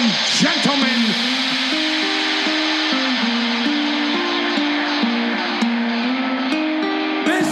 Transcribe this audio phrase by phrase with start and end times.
[0.00, 1.00] and gentlemen,
[7.26, 7.48] This,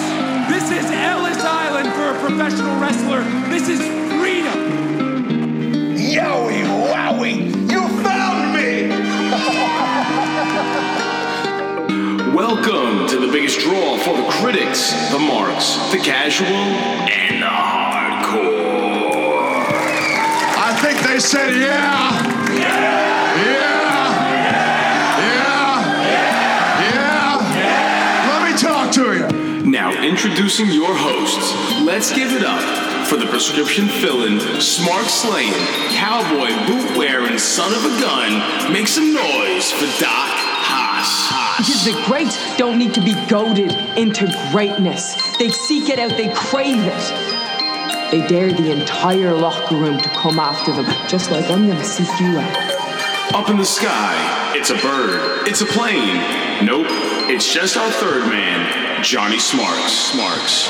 [0.49, 3.23] this is Ellis Island for a professional wrestler.
[3.51, 3.81] This is
[4.19, 4.59] freedom.
[5.95, 7.39] Yowie wowie!
[7.71, 8.89] You found me!
[12.35, 18.79] Welcome to the biggest draw for the critics, the marks, the casual, and the hardcore.
[20.61, 22.13] I think they said yeah.
[22.13, 22.18] Yeah.
[30.19, 31.55] Introducing your hosts,
[31.85, 35.53] let's give it up for the prescription filling, smart slaying,
[35.95, 38.73] cowboy boot wearing son of a gun.
[38.73, 40.35] Make some noise for Doc
[40.67, 41.59] Haas.
[41.59, 45.15] Because the greats don't need to be goaded into greatness.
[45.39, 48.11] They seek it out, they crave it.
[48.11, 52.09] They dare the entire locker room to come after them, just like I'm gonna seek
[52.19, 53.35] you out.
[53.35, 56.19] Up in the sky, it's a bird, it's a plane.
[56.67, 56.89] Nope,
[57.31, 59.93] it's just our third man, Johnny Smarks.
[60.11, 60.67] Smarks.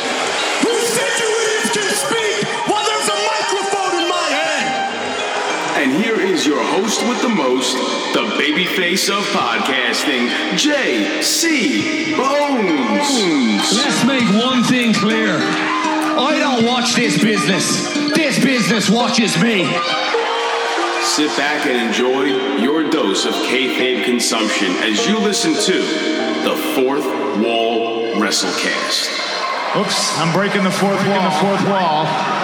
[0.60, 5.80] Who said you idiots can speak while there's a microphone in my hand?
[5.80, 7.76] And here is your host with the most,
[8.12, 12.14] the babyface of podcasting, J.C.
[12.14, 13.72] Bones.
[13.72, 15.38] Let's make one thing clear.
[15.40, 17.94] I don't watch this business.
[18.14, 19.64] This business watches me.
[21.18, 22.26] Sit back and enjoy
[22.62, 25.80] your dose of kayfabe consumption as you listen to
[26.44, 27.04] the Fourth
[27.42, 29.80] Wall WrestleCast.
[29.80, 31.22] Oops, I'm breaking the fourth wall.
[31.24, 32.37] The fourth wall.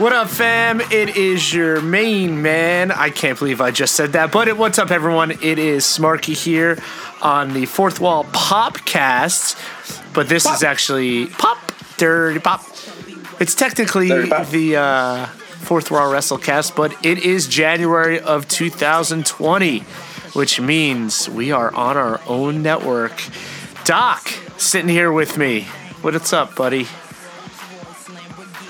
[0.00, 0.80] What up, fam?
[0.80, 2.90] It is your main man.
[2.90, 5.30] I can't believe I just said that, but it, what's up, everyone?
[5.30, 6.82] It is Smarky here
[7.20, 9.60] on the Fourth Wall Popcast,
[10.14, 11.58] but this is actually Pop
[11.98, 12.64] Dirty Pop.
[13.40, 14.48] It's technically Pop.
[14.48, 19.80] the uh, Fourth Wall WrestleCast, but it is January of 2020,
[20.32, 23.22] which means we are on our own network.
[23.84, 24.26] Doc,
[24.56, 25.64] sitting here with me.
[26.00, 26.86] What's up, buddy?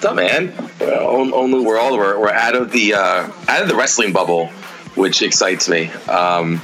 [0.05, 0.55] Up, man?
[0.81, 4.47] Only we're all we're, we're out of the uh, out of the wrestling bubble,
[4.95, 5.89] which excites me.
[6.09, 6.61] Um,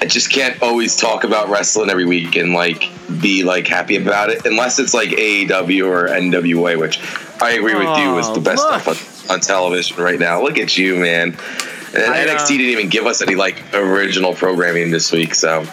[0.00, 2.90] I just can't always talk about wrestling every week and like
[3.22, 7.00] be like happy about it, unless it's like AEW or NWA, which
[7.42, 10.42] I agree with you is the best Oh, stuff on, on television right now.
[10.42, 11.36] Look at you, man.
[11.94, 15.64] And I, uh, NXT didn't even give us any like original programming this week, so.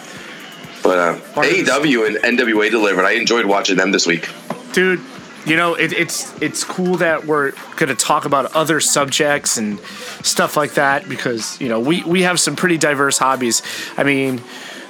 [0.82, 3.04] But uh, Part of this- AEW and NWA delivered.
[3.04, 4.28] I enjoyed watching them this week.
[4.72, 5.00] dude
[5.46, 9.78] you know it, it's it's cool that we're going to talk about other subjects and
[10.22, 13.62] stuff like that because you know we we have some pretty diverse hobbies.
[13.96, 14.42] I mean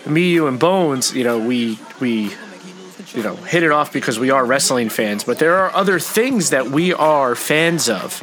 [0.06, 2.32] me you and bones you know we we
[3.12, 6.50] you know hit it off because we are wrestling fans but there are other things
[6.50, 8.22] that we are fans of.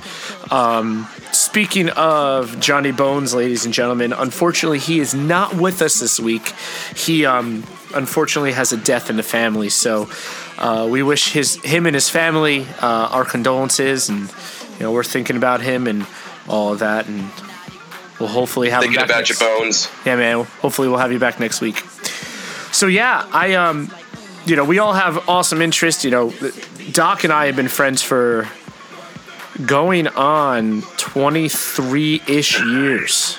[0.52, 6.20] Um, speaking of johnny bones ladies and gentlemen unfortunately he is not with us this
[6.20, 6.54] week.
[6.96, 7.64] He um,
[7.94, 10.10] unfortunately has a death in the family so
[10.58, 14.22] uh, we wish his him and his family uh, our condolences and
[14.74, 16.06] you know we're thinking about him and
[16.48, 17.30] all of that and
[18.20, 19.90] we'll hopefully have him Thinking back about next- your bones.
[20.06, 20.46] yeah, man.
[20.62, 21.78] Hopefully, we'll have you back next week.
[22.72, 23.92] So yeah, I um,
[24.46, 26.04] you know, we all have awesome interests.
[26.04, 26.34] You know,
[26.92, 28.48] Doc and I have been friends for
[29.66, 33.38] going on twenty three ish years.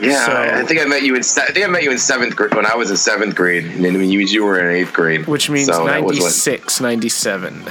[0.00, 1.22] Yeah, So- I think I met you in.
[1.22, 3.64] se- I think I met you in seventh grade when I was in seventh grade,
[3.64, 6.24] and then when you, you were in eighth grade, Which means so that was what,
[6.26, 7.64] 96, 97.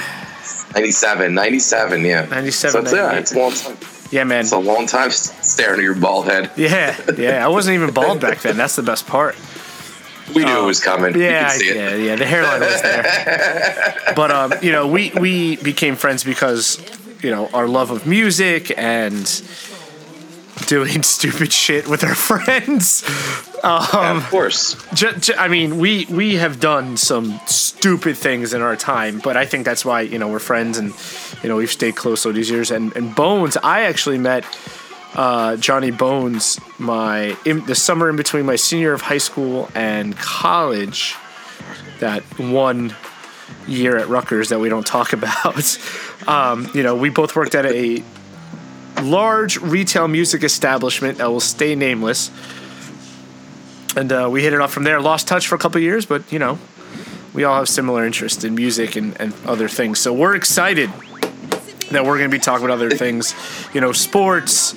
[0.75, 3.78] 97, 97, yeah, 97, So it's, yeah, it's a long time.
[4.12, 4.41] Yeah, man.
[4.41, 6.52] It's a long time staring at your bald head.
[6.58, 7.46] Yeah, yeah.
[7.46, 8.58] I wasn't even bald back then.
[8.58, 9.35] That's the best part.
[10.35, 11.19] We knew it was coming.
[11.19, 11.75] Yeah, could see it.
[11.75, 12.16] yeah, yeah.
[12.16, 13.96] The hairline was there.
[14.16, 16.79] but um, you know, we we became friends because
[17.24, 19.25] you know our love of music and
[20.68, 23.03] doing stupid shit with our friends.
[23.64, 24.76] Yeah, of course.
[24.94, 29.35] Ju- ju- I mean, we we have done some stupid things in our time, but
[29.35, 30.94] I think that's why you know we're friends and
[31.44, 32.72] you know we've stayed close all these years.
[32.72, 34.46] And and Bones, I actually met
[35.16, 39.70] uh, Johnny Bones my in, the summer in between my senior year of high school
[39.76, 41.16] and college.
[42.00, 42.96] That one
[43.67, 45.78] year at Rutgers that we don't talk about.
[46.28, 48.03] Um, you know, we both worked at a
[49.03, 52.31] large retail music establishment that will stay nameless
[53.96, 55.01] and uh, we hit it off from there.
[55.01, 56.59] Lost touch for a couple years, but you know,
[57.34, 59.99] we all have similar interests in music and, and other things.
[59.99, 60.90] So we're excited
[61.91, 63.34] that we're going to be talking about other things,
[63.73, 64.73] you know, sports,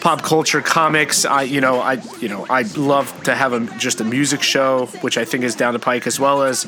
[0.00, 1.24] pop culture, comics.
[1.24, 4.86] I, you know, I, you know, I love to have a just a music show,
[5.00, 6.66] which I think is down the pike, as well as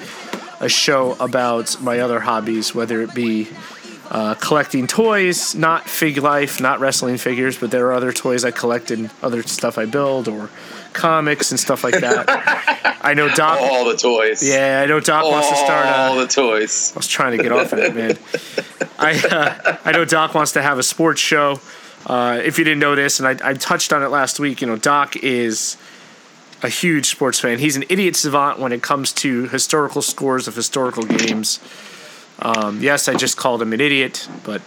[0.60, 3.48] a show about my other hobbies, whether it be
[4.10, 8.50] uh, collecting toys, not Fig Life, not wrestling figures, but there are other toys I
[8.50, 10.50] collect and other stuff I build, or
[10.92, 12.98] comics and stuff like that.
[13.02, 13.60] I know Doc.
[13.60, 14.42] All the toys.
[14.42, 15.86] Yeah, I know Doc wants to start.
[15.86, 16.92] All the toys.
[16.94, 18.18] I was trying to get off of it, man.
[18.98, 21.60] I uh, I know Doc wants to have a sports show.
[22.04, 24.66] Uh, if you didn't know this, and I, I touched on it last week, you
[24.66, 25.76] know, Doc is
[26.62, 27.58] a huge sports fan.
[27.58, 31.60] He's an idiot savant when it comes to historical scores of historical games.
[32.42, 34.62] Um, yes, I just called him an idiot, but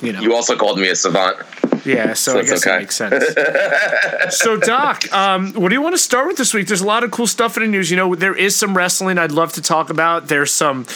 [0.00, 1.38] you know, You also called me a savant.
[1.84, 2.70] yeah, so, So I guess okay.
[2.70, 4.36] that makes sense.
[4.38, 6.68] so, Doc, um, what do you want to start with this week?
[6.68, 7.90] There's a lot of cool stuff in the news.
[7.90, 10.28] You know, there is some wrestling I'd love to talk about.
[10.28, 10.86] There's some,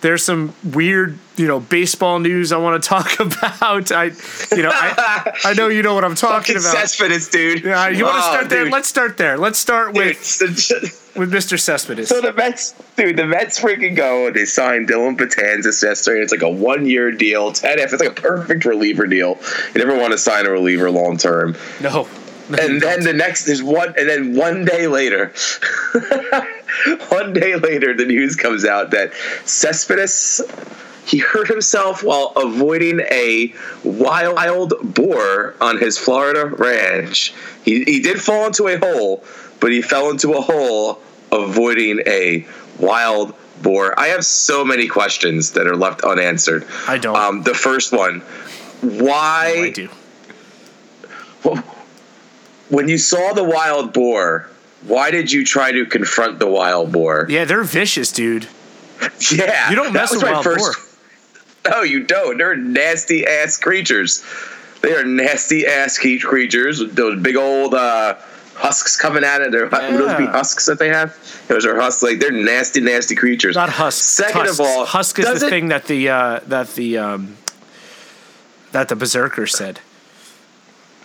[0.00, 3.92] there's some weird, you know, baseball news I want to talk about.
[3.92, 4.06] I,
[4.50, 6.72] you know, I, I know you know what I'm talking about.
[6.74, 7.62] Cespedes, dude.
[7.64, 8.68] Yeah, you want to Oh, start there?
[8.68, 9.38] Let's start there.
[9.38, 10.18] Let's start Dude, with
[11.16, 11.58] with Mr.
[11.58, 12.08] Cespedes.
[12.08, 16.20] so the Mets, dude, the Mets freaking go and they signed Dellin Betances yesterday.
[16.20, 17.92] It's like a one-year deal, ten F.
[17.92, 19.38] It's like a perfect reliever deal.
[19.74, 21.56] You never want to sign a reliever long term.
[21.80, 22.08] No.
[22.48, 25.32] No, And then the next is one, and then one day later,
[27.10, 29.12] one day later, the news comes out that
[29.44, 30.40] Cespedes
[31.06, 33.52] he hurt himself while avoiding a
[33.82, 37.32] wild boar on his Florida ranch.
[37.64, 39.24] He he did fall into a hole,
[39.60, 41.00] but he fell into a hole
[41.32, 42.46] avoiding a
[42.78, 43.98] wild boar.
[43.98, 46.66] I have so many questions that are left unanswered.
[46.88, 47.16] I don't.
[47.16, 48.20] Um, the first one,
[48.80, 49.54] why?
[49.66, 49.88] I do.
[52.68, 54.48] when you saw the wild boar,
[54.86, 57.26] why did you try to confront the wild boar?
[57.28, 58.48] Yeah, they're vicious, dude.
[59.30, 60.72] Yeah, You don't mess with wild first- boar.
[61.70, 62.38] No, you don't.
[62.38, 64.24] They're nasty ass creatures.
[64.80, 68.14] They are nasty ass creatures those big old uh,
[68.60, 69.50] husks coming at it.
[69.52, 71.16] They're would those be husks that they have.
[71.48, 72.02] Those are husks.
[72.02, 73.56] Like they're nasty, nasty creatures.
[73.56, 74.02] Not husk.
[74.04, 74.58] Second tusks.
[74.60, 77.36] of all, husk is the doesn't- thing that the uh, that the um,
[78.72, 79.80] that the berserker said.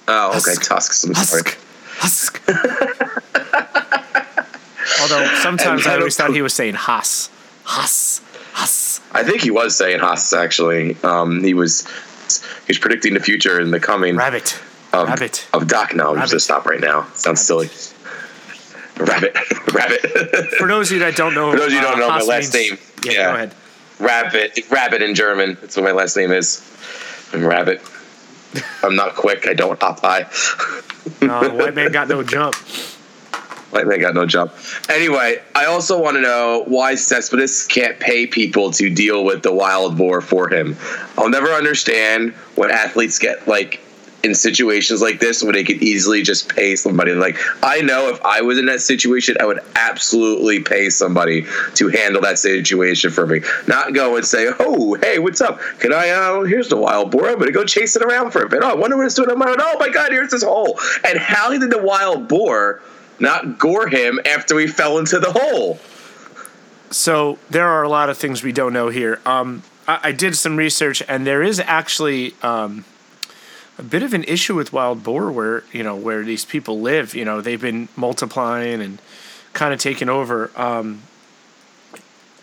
[0.08, 0.64] Oh, okay, Husk.
[0.70, 1.04] tusks.
[1.04, 1.42] I'm sorry.
[1.98, 1.98] Husk.
[1.98, 2.42] Husk.
[5.02, 7.30] Although sometimes I always thought he was saying Haas.
[7.64, 8.22] Haas.
[8.54, 9.02] Haas.
[9.12, 10.32] I think he was saying husks.
[10.34, 11.86] Actually, um, he was.
[12.28, 14.16] He was predicting the future and the coming.
[14.16, 14.60] Rabbit.
[15.04, 15.48] Of, Rabbit.
[15.54, 15.96] of Doc.
[15.96, 17.08] No, I'm just gonna stop right now.
[17.14, 17.70] Sounds silly.
[18.98, 19.36] Rabbit,
[19.74, 20.02] rabbit.
[20.58, 22.08] For those of you that don't know, For those of you who uh, don't know
[22.10, 23.24] my last means- name, Yeah, yeah.
[23.30, 23.56] go ahead.
[24.00, 25.58] rabbit, rabbit in German.
[25.60, 26.62] That's what my last name is.
[27.34, 27.82] I'm rabbit.
[28.84, 29.48] I'm not quick.
[29.48, 30.26] I don't hop high.
[31.22, 32.56] No, white man got no jump.
[33.70, 34.52] White man got no jump.
[34.90, 39.54] Anyway, I also want to know why Cespedes can't pay people to deal with the
[39.54, 40.76] wild boar for him.
[41.16, 43.82] I'll never understand when athletes get like
[44.26, 47.14] in situations like this when they could easily just pay somebody.
[47.14, 51.46] Like I know if I was in that situation, I would absolutely pay somebody
[51.76, 53.42] to handle that situation for me.
[53.68, 55.60] Not go and say, "Oh, hey, what's up?
[55.80, 56.10] Can I?
[56.10, 57.30] Uh, here's the wild boar.
[57.30, 58.64] I'm gonna go chase it around for a bit.
[58.64, 59.30] Oh, I wonder what it's doing.
[59.32, 60.80] Oh my god, here's this hole.
[61.08, 62.82] And how did the wild boar
[63.20, 65.80] not gore him after he fell into the hole?
[66.90, 69.20] So there are a lot of things we don't know here.
[69.26, 72.86] Um, I, I did some research, and there is actually um,
[73.78, 77.16] a bit of an issue with wild boar, where you know where these people live.
[77.16, 79.00] You know they've been multiplying and
[79.54, 80.52] kind of taking over.
[80.56, 81.04] Um,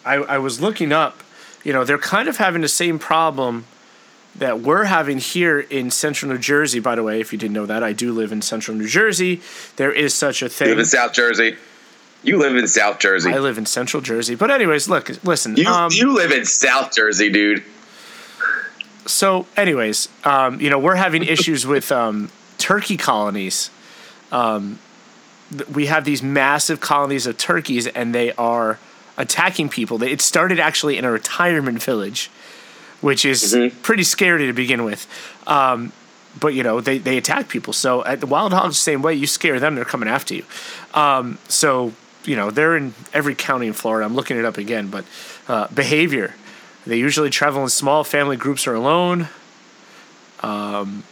[0.04, 1.22] I, I was looking up.
[1.64, 3.66] You know they're kind of having the same problem
[4.34, 6.80] that we're having here in central New Jersey.
[6.80, 9.42] By the way, if you didn't know that, I do live in central New Jersey.
[9.76, 10.68] There is such a thing.
[10.68, 11.56] You live in South Jersey.
[12.24, 13.32] You live in South Jersey.
[13.32, 14.36] I live in central Jersey.
[14.36, 15.56] But anyways, look, listen.
[15.56, 17.64] you, um, you live in South Jersey, dude.
[19.06, 23.70] So anyways um, you know we're having issues with um, turkey colonies.
[24.30, 24.78] Um,
[25.50, 28.78] th- we have these massive colonies of turkeys and they are
[29.18, 30.02] attacking people.
[30.02, 32.30] It started actually in a retirement village
[33.02, 35.08] which is pretty scary to begin with.
[35.46, 35.92] Um,
[36.38, 37.72] but you know they, they attack people.
[37.72, 40.44] So at the wild hogs the same way you scare them they're coming after you.
[40.94, 41.92] Um, so
[42.24, 44.06] you know they're in every county in florida.
[44.06, 45.04] I'm looking it up again but
[45.48, 46.34] uh, behavior
[46.86, 49.28] they usually travel in small family groups or alone.
[50.42, 51.04] Um,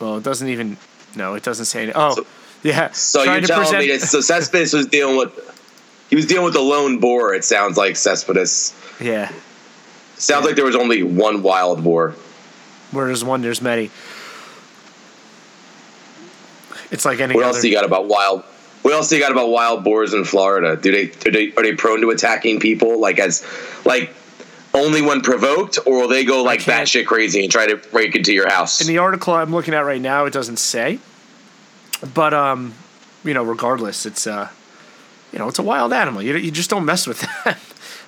[0.00, 0.76] well, it doesn't even.
[1.16, 1.84] No, it doesn't say.
[1.84, 2.26] Any, oh, So-
[2.62, 2.90] yeah.
[2.92, 5.30] So you're telling present- me that so Cespedes was dealing with
[6.10, 7.34] he was dealing with the lone boar.
[7.34, 8.74] It sounds like Cespedes.
[9.00, 9.30] Yeah.
[10.16, 12.14] Sounds like there was only one wild boar.
[12.92, 13.90] Where there's one, there's many.
[16.90, 17.54] It's like any What other.
[17.54, 18.42] else do you got about wild?
[18.82, 20.76] What else do you got about wild boars in Florida?
[20.76, 23.00] Do they are they are they prone to attacking people?
[23.00, 23.44] Like as
[23.84, 24.14] like
[24.74, 28.32] only when provoked, or will they go like batshit crazy and try to break into
[28.32, 28.80] your house?
[28.80, 30.98] In the article I'm looking at right now, it doesn't say,
[32.12, 32.74] but um,
[33.24, 34.50] you know, regardless, it's uh,
[35.32, 36.20] you know, it's a wild animal.
[36.22, 37.56] You you just don't mess with them.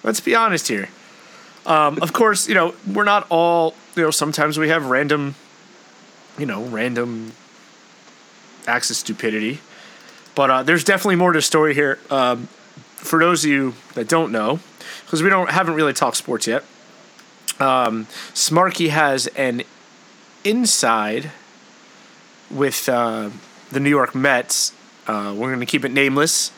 [0.02, 0.88] Let's be honest here.
[1.64, 3.74] Um, of course, you know, we're not all.
[3.94, 5.34] You know, sometimes we have random,
[6.38, 7.32] you know, random
[8.66, 9.60] acts of stupidity.
[10.34, 11.98] But uh, there's definitely more to the story here.
[12.10, 12.48] Um,
[12.96, 14.60] for those of you that don't know,
[15.06, 16.62] because we don't haven't really talked sports yet,
[17.58, 19.62] um, Smarky has an
[20.44, 21.30] inside
[22.50, 23.30] with uh,
[23.70, 24.72] the New York Mets.
[25.06, 26.50] Uh, we're going to keep it nameless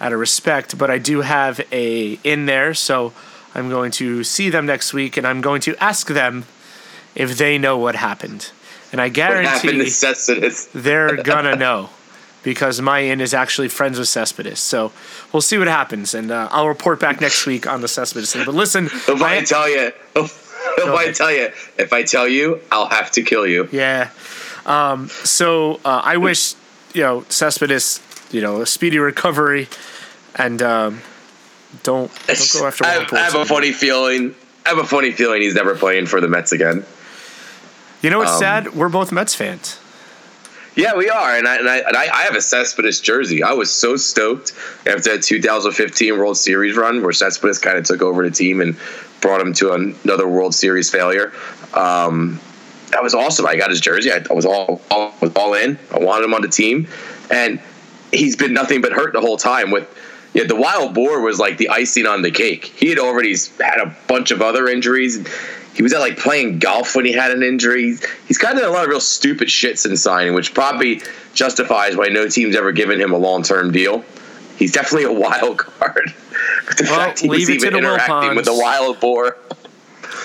[0.00, 3.12] out of respect, but I do have a in there, so
[3.54, 6.44] I'm going to see them next week, and I'm going to ask them
[7.14, 8.50] if they know what happened.
[8.92, 9.68] And I guarantee
[10.74, 11.90] they're gonna know
[12.46, 14.60] because my in is actually friends with Cespedes.
[14.60, 14.92] So
[15.32, 18.44] we'll see what happens, and uh, I'll report back next week on the Cespedes thing.
[18.46, 21.14] But listen, If I I- tell you, if I ahead.
[21.16, 23.68] tell you, if I tell you, I'll have to kill you.
[23.72, 24.10] yeah.
[24.64, 26.54] Um, so uh, I wish
[26.94, 28.00] you know Cespedes,
[28.30, 29.66] you know, a speedy recovery,
[30.36, 31.00] and um,
[31.82, 32.84] don't don't go after.
[32.86, 34.36] I have, I have a funny feeling.
[34.64, 36.84] I have a funny feeling he's never playing for the Mets again.
[38.02, 38.74] You know what's um, sad?
[38.74, 39.80] We're both Mets fans.
[40.76, 43.42] Yeah, we are, and I and I, and I, I have a Cespedes jersey.
[43.42, 44.52] I was so stoked
[44.86, 48.76] after that 2015 World Series run where Cespedes kind of took over the team and
[49.22, 51.32] brought him to another World Series failure.
[51.72, 52.38] Um,
[52.90, 53.46] that was awesome.
[53.46, 54.12] I got his jersey.
[54.12, 55.78] I, I was all, all was all in.
[55.94, 56.88] I wanted him on the team,
[57.30, 57.58] and
[58.12, 59.70] he's been nothing but hurt the whole time.
[59.70, 59.88] With
[60.34, 62.66] yeah, the wild boar was like the icing on the cake.
[62.66, 65.26] He had already had a bunch of other injuries.
[65.76, 67.96] He was at like playing golf when he had an injury.
[68.26, 71.02] He's kind of done a lot of real stupid shit since signing, which probably
[71.34, 74.02] justifies why no team's ever given him a long term deal.
[74.56, 76.14] He's definitely a wild card.
[76.66, 79.36] But the Well, fact he was leave it even the interacting with the wild boar.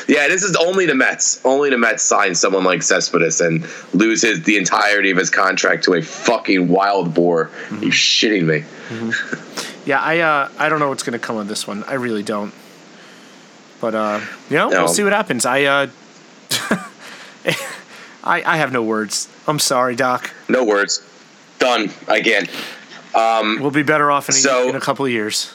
[0.07, 1.41] Yeah, this is only the Mets.
[1.45, 5.83] Only the Mets sign someone like Cespedes and lose his the entirety of his contract
[5.83, 7.45] to a fucking wild boar.
[7.67, 7.83] Mm-hmm.
[7.83, 8.63] You shitting me?
[9.85, 11.83] Yeah, I uh, I don't know what's gonna come of this one.
[11.85, 12.53] I really don't.
[13.81, 14.83] But uh, you know, No.
[14.85, 15.45] we'll see what happens.
[15.45, 15.87] I uh,
[18.23, 19.27] I I have no words.
[19.47, 20.31] I'm sorry, Doc.
[20.47, 21.01] No words.
[21.59, 22.47] Done again.
[23.15, 25.53] Um, We'll be better off in a, So- in a couple of years.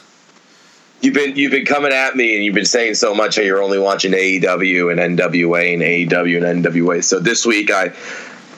[0.99, 3.61] You've been you've been coming at me and you've been saying so much how you're
[3.61, 7.03] only watching AEW and NWA and AEW and NWA.
[7.03, 7.93] So this week I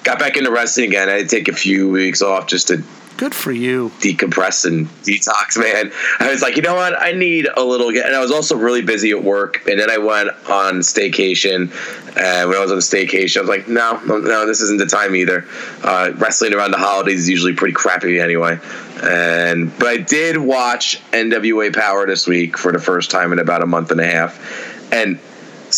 [0.10, 1.08] got back into wrestling again.
[1.08, 2.84] I had to take a few weeks off just to
[3.18, 3.90] Good for you.
[4.00, 5.92] decompress and detox, man.
[6.20, 7.00] I was like, you know what?
[7.00, 7.92] I need a little.
[7.92, 9.68] Get and I was also really busy at work.
[9.68, 11.70] And then I went on staycation.
[12.18, 14.86] And when I was on staycation, I was like, no, no, no this isn't the
[14.86, 15.46] time either.
[15.84, 18.58] Uh, wrestling around the holidays is usually pretty crappy anyway.
[19.04, 23.62] And but I did watch NWA Power this week for the first time in about
[23.62, 25.20] a month and a half, and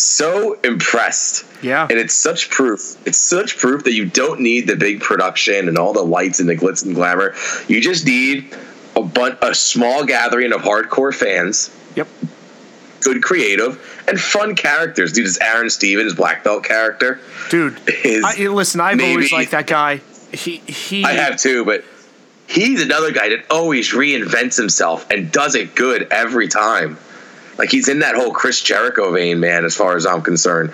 [0.00, 1.44] so impressed.
[1.62, 1.86] Yeah.
[1.88, 2.96] And it's such proof.
[3.06, 6.48] It's such proof that you don't need the big production and all the lights and
[6.48, 7.34] the glitz and glamour.
[7.68, 8.54] You just need
[8.96, 12.08] a bun- a small gathering of hardcore fans, Yep.
[13.00, 15.12] good creative, and fun characters.
[15.12, 17.18] Dude, this Aaron Stevens black belt character.
[17.50, 20.00] Dude, Is I, listen, I've maybe- always liked that guy.
[20.32, 21.04] He he.
[21.04, 21.84] I have too, but
[22.46, 26.96] he's another guy that always reinvents himself and does it good every time.
[27.58, 30.72] Like he's in that whole Chris Jericho vein, man, as far as I'm concerned.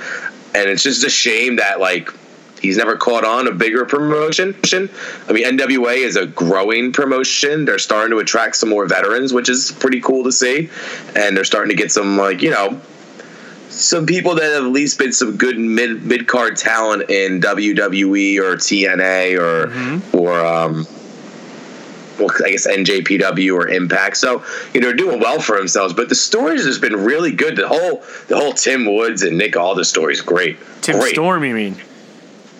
[0.54, 2.10] And it's just a shame that like
[2.60, 4.54] he's never caught on a bigger promotion.
[5.28, 7.64] I mean, NWA is a growing promotion.
[7.64, 10.70] They're starting to attract some more veterans, which is pretty cool to see.
[11.14, 12.80] And they're starting to get some like, you know,
[13.68, 18.38] some people that have at least been some good mid mid card talent in WWE
[18.38, 20.86] or TNA or or um,
[22.18, 24.16] well, I guess NJPW or Impact.
[24.16, 24.44] So
[24.74, 25.94] you know, doing well for themselves.
[25.94, 27.56] But the stories has been really good.
[27.56, 30.58] The whole the whole Tim Woods and Nick All the stories great.
[30.82, 31.14] Tim great.
[31.14, 31.76] Storm, you mean?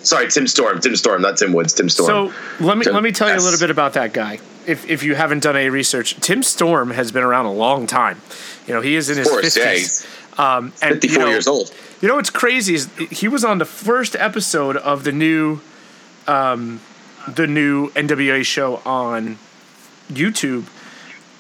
[0.03, 0.81] Sorry, Tim Storm.
[0.81, 1.73] Tim Storm, not Tim Woods.
[1.73, 2.31] Tim Storm.
[2.31, 4.39] So let me Tim- let me tell you a little bit about that guy.
[4.67, 8.21] If if you haven't done any research, Tim Storm has been around a long time.
[8.67, 10.07] You know, he is in his of course, yeah, fifties.
[10.39, 11.75] Um, and 54 you know, years old.
[12.01, 15.61] You know what's crazy is he was on the first episode of the new,
[16.29, 16.81] um,
[17.27, 19.39] the new NWA show on
[20.09, 20.65] YouTube,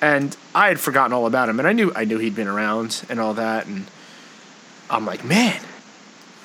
[0.00, 3.04] and I had forgotten all about him, and I knew I knew he'd been around
[3.08, 3.86] and all that, and
[4.90, 5.60] I'm like, man,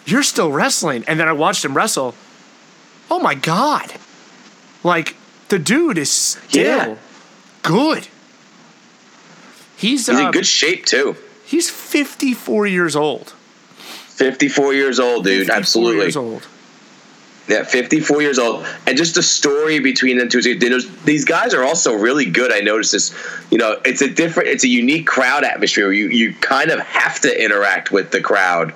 [0.06, 2.16] you're still wrestling, and then I watched him wrestle.
[3.12, 3.94] Oh my god,
[4.84, 5.16] like
[5.50, 6.96] the dude is still Yeah.
[7.62, 8.08] good.
[9.78, 11.16] He's He's in uh, good shape too.
[11.46, 13.34] he's 54 years old.
[14.08, 15.40] 54 years old, dude.
[15.48, 16.02] 54 Absolutely.
[16.06, 16.48] years old.
[17.48, 18.66] Yeah, 54 years old.
[18.88, 20.42] And just the story between them two.
[20.42, 22.54] These guys are also really good.
[22.54, 23.14] I noticed this.
[23.52, 25.92] You know, it's a different, it's a unique crowd atmosphere.
[25.92, 28.74] You, you kind of have to interact with the crowd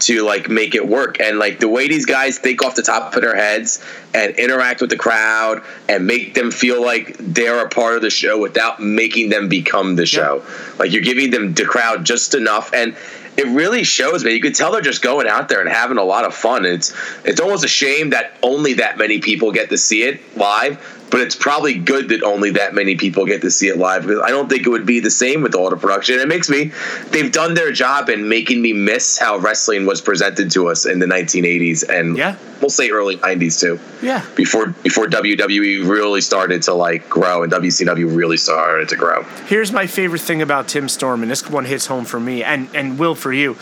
[0.00, 1.20] to like make it work.
[1.20, 3.84] And like the way these guys think off the top of their heads
[4.14, 8.10] and interact with the crowd and make them feel like they're a part of the
[8.10, 10.42] show without making them become the show.
[10.44, 10.74] Yeah.
[10.78, 12.72] Like you're giving them the crowd just enough.
[12.72, 12.96] And
[13.38, 14.34] it really shows, man.
[14.34, 16.64] You could tell they're just going out there and having a lot of fun.
[16.64, 16.92] It's
[17.24, 21.20] it's almost a shame that only that many people get to see it live but
[21.20, 24.30] it's probably good that only that many people get to see it live because I
[24.30, 26.18] don't think it would be the same with all the production.
[26.18, 26.72] It makes me
[27.10, 30.98] they've done their job in making me miss how wrestling was presented to us in
[30.98, 32.36] the 1980s and yeah.
[32.60, 33.80] we'll say early 90s too.
[34.02, 34.24] Yeah.
[34.34, 39.22] Before before WWE really started to like grow and WCW really started to grow.
[39.46, 42.68] Here's my favorite thing about Tim Storm and this one hits home for me and
[42.74, 43.56] and will for you.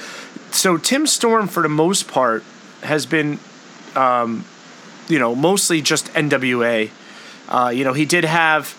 [0.51, 2.43] So Tim Storm for the most part
[2.83, 3.39] has been
[3.95, 4.45] um,
[5.09, 6.91] you know, mostly just NWA
[7.49, 8.77] uh, you know, he did have,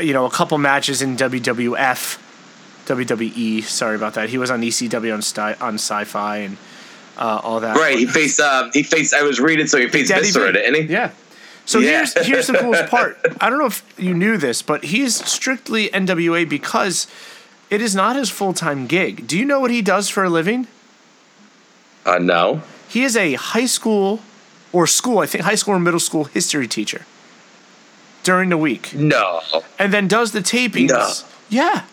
[0.00, 2.18] you know, a couple matches in WWF,
[2.86, 3.62] WWE.
[3.64, 4.28] Sorry about that.
[4.28, 6.56] He was on ECW on Sci- on Sci-Fi and
[7.18, 7.76] uh, all that.
[7.76, 7.98] Right.
[7.98, 8.40] He faced.
[8.40, 9.14] Uh, he faced.
[9.14, 10.92] I was reading, so he faced Daddy Viscera, didn't he?
[10.92, 11.10] Yeah.
[11.64, 11.98] So yeah.
[11.98, 13.18] here's here's the coolest part.
[13.40, 17.06] I don't know if you knew this, but he's strictly NWA because
[17.70, 19.26] it is not his full time gig.
[19.26, 20.66] Do you know what he does for a living?
[22.04, 22.62] Uh, no.
[22.88, 24.20] He is a high school
[24.72, 27.06] or school, I think high school or middle school history teacher
[28.22, 28.94] during the week.
[28.94, 29.40] No.
[29.78, 30.88] And then does the tapings.
[30.88, 31.10] No.
[31.48, 31.84] Yeah.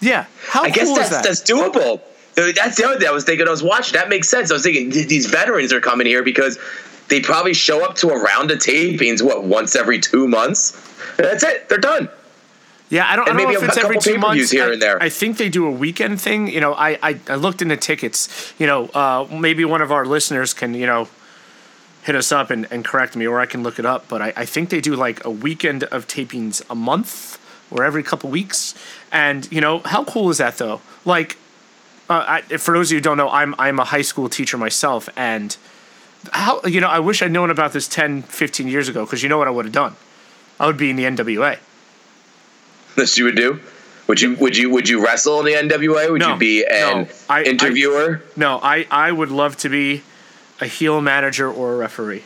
[0.00, 0.26] Yeah.
[0.48, 1.24] How I cool guess that's, that?
[1.24, 2.00] that's doable.
[2.34, 3.46] That's the other thing I was thinking.
[3.46, 3.94] I was watching.
[3.94, 4.50] That makes sense.
[4.50, 6.58] I was thinking these veterans are coming here because
[7.08, 9.22] they probably show up to a round of tapings.
[9.22, 10.72] What once every two months?
[11.16, 11.68] That's it.
[11.68, 12.08] They're done.
[12.88, 14.50] Yeah, I don't, I don't know if it's every two months.
[14.50, 15.02] Here I, and there.
[15.02, 16.48] I think they do a weekend thing.
[16.48, 18.52] You know, I, I, I looked into tickets.
[18.58, 21.08] You know, uh, maybe one of our listeners can you know
[22.02, 24.08] hit us up and, and correct me, or I can look it up.
[24.08, 27.38] But I, I think they do like a weekend of tapings a month
[27.70, 28.74] or every couple weeks.
[29.10, 30.80] And you know how cool is that though?
[31.04, 31.36] Like,
[32.10, 34.58] uh, I, for those of you who don't know, I'm I'm a high school teacher
[34.58, 35.56] myself, and
[36.32, 39.28] how you know I wish I'd known about this 10, 15 years ago because you
[39.28, 39.96] know what I would have done?
[40.60, 41.58] I would be in the NWA.
[42.96, 43.60] This you would do?
[44.08, 46.10] Would you would you would you wrestle in the NWA?
[46.10, 48.22] Would no, you be an no, I, interviewer?
[48.22, 50.02] I, no, I I would love to be
[50.62, 52.24] a heel manager or a referee?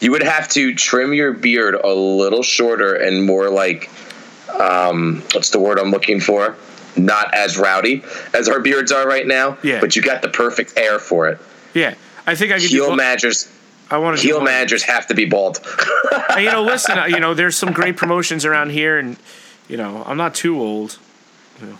[0.00, 3.90] You would have to trim your beard a little shorter and more like,
[4.58, 6.56] um, what's the word I'm looking for?
[6.96, 9.58] Not as rowdy as our beards are right now.
[9.62, 9.80] Yeah.
[9.80, 11.38] But you got the perfect air for it.
[11.74, 11.94] Yeah,
[12.26, 12.70] I think I could.
[12.70, 13.52] Heel do managers.
[13.90, 14.22] I want to.
[14.22, 15.58] Heel managers have to be bald.
[16.38, 16.98] you know, listen.
[17.08, 19.16] You know, there's some great promotions around here, and
[19.68, 20.98] you know, I'm not too old.
[21.60, 21.78] You know,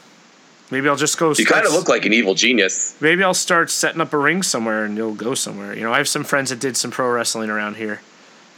[0.70, 1.32] Maybe I'll just go.
[1.32, 2.96] You kind of look like an evil genius.
[3.00, 5.74] Maybe I'll start setting up a ring somewhere, and you'll go somewhere.
[5.74, 8.00] You know, I have some friends that did some pro wrestling around here.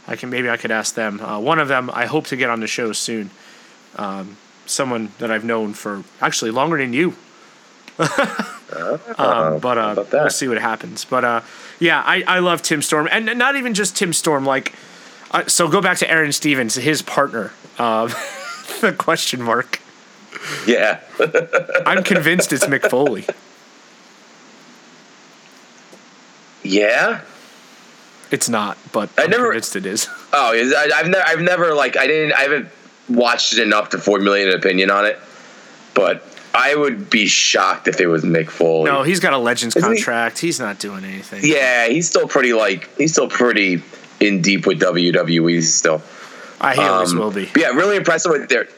[0.07, 1.21] I can maybe I could ask them.
[1.21, 3.29] Uh, one of them I hope to get on the show soon.
[3.95, 7.15] Um, someone that I've known for actually longer than you.
[7.99, 11.05] uh, um, but uh, we'll see what happens.
[11.05, 11.41] But uh,
[11.79, 14.45] yeah, I, I love Tim Storm, and not even just Tim Storm.
[14.45, 14.73] Like,
[15.31, 17.51] uh, so go back to Aaron Stevens, his partner.
[17.77, 18.07] Uh,
[18.81, 19.79] the question mark.
[20.65, 20.99] Yeah.
[21.85, 23.25] I'm convinced it's Mick Foley.
[26.63, 27.21] Yeah.
[28.31, 30.07] It's not, but I I'm never convinced it is.
[30.33, 32.69] Oh, I, have never, I've never like, I didn't, I haven't
[33.09, 35.19] watched it enough to formulate an opinion on it,
[35.93, 36.23] but
[36.53, 38.89] I would be shocked if it was Mick Foley.
[38.89, 40.39] No, he's got a Legends Isn't contract.
[40.39, 40.47] He?
[40.47, 41.41] He's not doing anything.
[41.43, 43.83] Yeah, he's still pretty like, he's still pretty
[44.21, 46.01] in deep with WWE still.
[46.61, 47.49] I he always um, will be.
[47.57, 48.69] Yeah, really impressive with their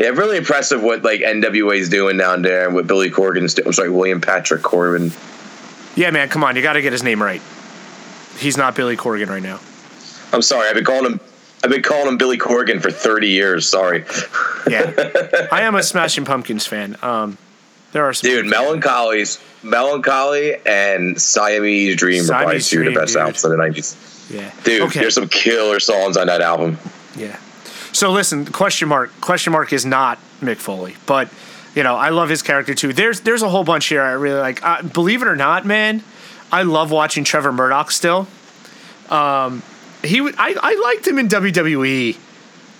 [0.00, 3.66] yeah, really impressive what like NWA is doing down there and what Billy Corgan's doing.
[3.66, 5.14] I'm sorry, William Patrick Corgan.
[5.94, 7.42] Yeah, man, come on, you got to get his name right.
[8.38, 9.60] He's not Billy Corgan right now.
[10.32, 11.20] I'm sorry, I've been calling him.
[11.62, 13.68] I've been calling him Billy Corgan for 30 years.
[13.68, 14.06] Sorry.
[14.66, 14.90] yeah,
[15.52, 16.96] I am a Smashing Pumpkins fan.
[17.02, 17.36] Um,
[17.92, 18.82] there are some dude, Mellon
[19.62, 23.20] melancholy, and Siamese Dream Siamese are probably two of the best dude.
[23.20, 24.30] albums of the 90s.
[24.34, 25.00] Yeah, dude, okay.
[25.00, 26.78] there's some killer songs on that album.
[27.18, 27.38] Yeah.
[27.92, 29.12] So listen, question mark.
[29.20, 31.32] Question mark is not Mick Foley, but
[31.74, 32.92] you know I love his character too.
[32.92, 34.64] There's there's a whole bunch here I really like.
[34.64, 36.02] Uh, believe it or not, man,
[36.52, 38.28] I love watching Trevor Murdoch still.
[39.08, 39.62] Um,
[40.02, 42.16] he I I liked him in WWE.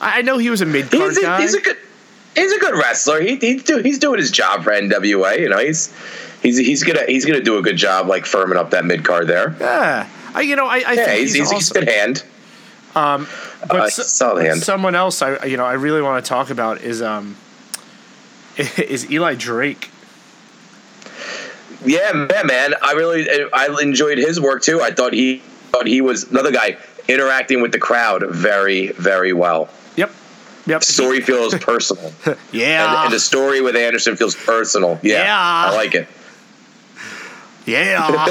[0.01, 1.41] I, I know he was a mid card guy.
[1.41, 1.77] He's a good
[2.35, 3.21] he's a good wrestler.
[3.21, 5.39] He, he's, do, he's doing his job for NWA.
[5.39, 5.93] You know, he's
[6.43, 9.27] he's he's gonna he's gonna do a good job like firming up that mid card
[9.27, 9.57] there.
[9.61, 12.25] Yeah, I, you know I, I yeah he's, he's, he's, a good hand.
[12.95, 13.29] Um,
[13.69, 17.01] but uh, so, someone else I you know I really want to talk about is
[17.03, 17.37] um
[18.57, 19.91] is Eli Drake.
[21.85, 22.75] Yeah, man, man.
[22.83, 24.81] I really I enjoyed his work too.
[24.81, 25.39] I thought he
[25.71, 26.77] thought he was another guy
[27.09, 29.69] interacting with the crowd very, very well.
[29.97, 30.13] Yep.
[30.67, 30.85] Yep.
[30.85, 32.13] Story feels personal.
[32.53, 32.87] Yeah.
[32.87, 34.99] And, and the story with Anderson feels personal.
[35.03, 35.23] Yeah.
[35.23, 35.39] Yeah.
[35.39, 36.09] I like it.
[37.67, 38.27] Yeah.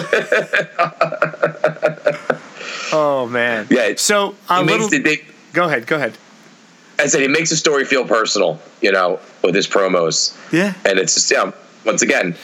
[2.93, 3.67] oh man.
[3.69, 3.93] Yeah.
[3.97, 4.88] So a little.
[4.88, 5.88] the big, Go ahead.
[5.88, 6.17] Go ahead.
[6.99, 10.38] I said he makes the story feel personal, you know, with his promos.
[10.52, 10.73] Yeah.
[10.86, 11.52] And it's just, yeah,
[11.86, 12.36] once again,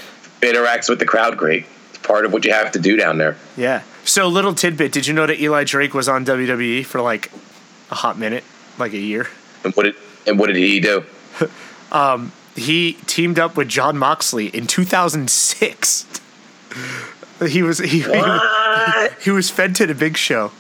[0.42, 1.66] interacts with the crowd great.
[1.90, 3.36] It's part of what you have to do down there.
[3.58, 3.84] Yeah.
[4.06, 4.92] So little tidbit.
[4.92, 7.32] Did you know that Eli Drake was on WWE for like
[7.92, 8.44] a hot minute,
[8.78, 9.28] like a year?
[9.64, 11.06] And what did and what did he do?
[11.92, 16.06] Um, he teamed up with Jon Moxley in 2006.
[17.48, 20.52] He was he, he, he was fed to the Big Show.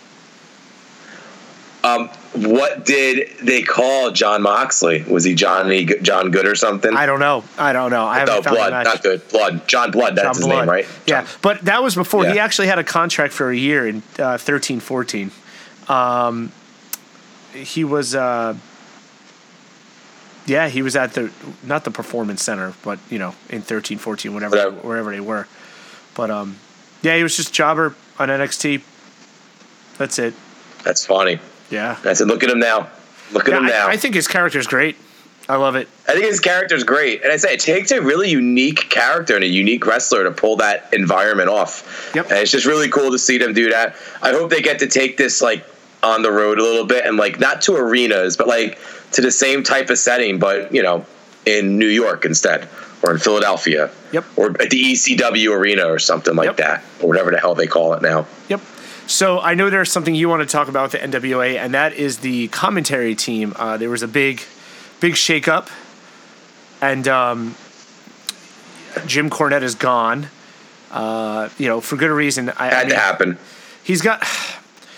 [1.83, 5.03] Um, what did they call Jon Moxley?
[5.03, 6.93] Was he Johnny John Good or something?
[6.95, 7.43] I don't know.
[7.59, 8.05] I don't know.
[8.05, 8.85] I haven't no, found Blood, the match.
[8.85, 9.27] not Good.
[9.29, 9.67] Blood.
[9.67, 10.15] John Blood.
[10.15, 10.59] That's John his Blood.
[10.61, 10.88] name, right?
[11.05, 14.38] Yeah, but that was before he actually had a contract for a year in uh,
[14.39, 15.29] thirteen fourteen.
[15.88, 16.51] Um,
[17.53, 18.57] he was, uh,
[20.47, 21.31] yeah, he was at the
[21.63, 24.75] not the performance center, but you know, in thirteen fourteen, whatever, Whatever.
[24.88, 25.47] wherever they were.
[26.15, 26.57] But um,
[27.01, 28.81] yeah, he was just jobber on NXT.
[29.97, 30.34] That's it.
[30.84, 31.39] That's funny.
[31.69, 32.27] Yeah, That's it.
[32.27, 32.89] look at him now.
[33.31, 33.88] Look at Yeah, him now.
[33.88, 34.95] I, I think his character's great.
[35.47, 35.88] I love it.
[36.08, 39.43] I think his character's great, and I say it takes a really unique character and
[39.43, 42.12] a unique wrestler to pull that environment off.
[42.15, 42.29] Yep.
[42.31, 43.95] And it's just really cool to see them do that.
[44.23, 45.63] I hope they get to take this like
[46.01, 48.79] on the road a little bit and like not to arenas, but like
[49.12, 51.05] to the same type of setting, but you know,
[51.45, 52.67] in New York instead,
[53.05, 54.25] or in Philadelphia, Yep.
[54.35, 56.57] or at the ECW arena or something like Yep.
[56.57, 58.25] that, or whatever the hell they call it now.
[58.49, 58.61] Yep.
[59.07, 61.93] So I know there's something you want to talk about with the NWA, and that
[61.93, 63.53] is the commentary team.
[63.57, 64.41] Uh, there was a big,
[64.99, 65.69] big shakeup,
[66.81, 67.55] and um,
[69.05, 70.27] Jim Cornette is gone.
[70.91, 72.49] Uh, you know, for good reason.
[72.49, 73.37] I, I Had mean, to happen.
[73.83, 74.23] He's got.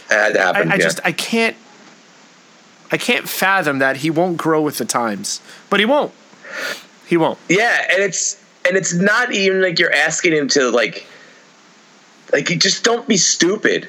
[0.10, 0.72] Had to I, happen.
[0.72, 0.82] I yeah.
[0.82, 1.58] just I can't.
[2.90, 6.14] I can't fathom that he won't grow with the times, but he won't.
[7.08, 7.40] He won't.
[7.50, 11.06] Yeah, and it's and it's not even like you're asking him to like
[12.34, 13.88] like just don't be stupid.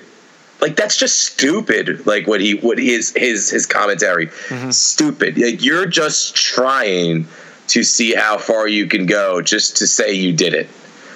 [0.61, 2.07] Like that's just stupid.
[2.07, 4.27] Like what he what his his his commentary.
[4.27, 4.71] Mm-hmm.
[4.71, 5.39] Stupid.
[5.39, 7.27] Like you're just trying
[7.69, 10.69] to see how far you can go just to say you did it.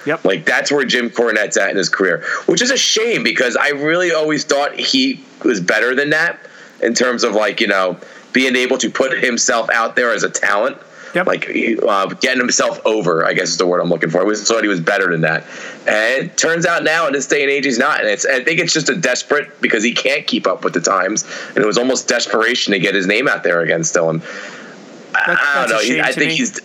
[0.05, 0.25] Yep.
[0.25, 3.69] Like that's where Jim Cornette's at in his career, which is a shame because I
[3.69, 6.39] really always thought he was better than that
[6.81, 7.97] in terms of like you know
[8.33, 10.77] being able to put himself out there as a talent.
[11.13, 11.27] Yep.
[11.27, 11.49] Like
[11.87, 14.17] uh, getting himself over, I guess is the word I'm looking for.
[14.17, 15.43] I always thought he was better than that,
[15.85, 17.99] and it turns out now in this day and age he's not.
[17.99, 20.81] And it's I think it's just a desperate because he can't keep up with the
[20.81, 24.09] times, and it was almost desperation to get his name out there again still.
[24.09, 25.79] And That's, I don't know.
[25.79, 26.35] He, I think me.
[26.37, 26.59] he's.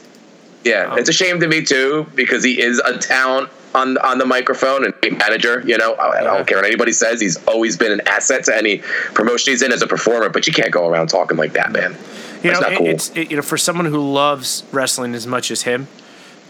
[0.64, 4.26] Yeah, it's a shame to me too because he is a talent on on the
[4.26, 5.62] microphone and a manager.
[5.66, 7.20] You know, I, I don't care what anybody says.
[7.20, 8.78] He's always been an asset to any
[9.14, 10.30] promotion he's in as a performer.
[10.30, 11.96] But you can't go around talking like that, man.
[12.42, 12.86] You know, it- cool.
[12.86, 15.88] it's it, you know for someone who loves wrestling as much as him,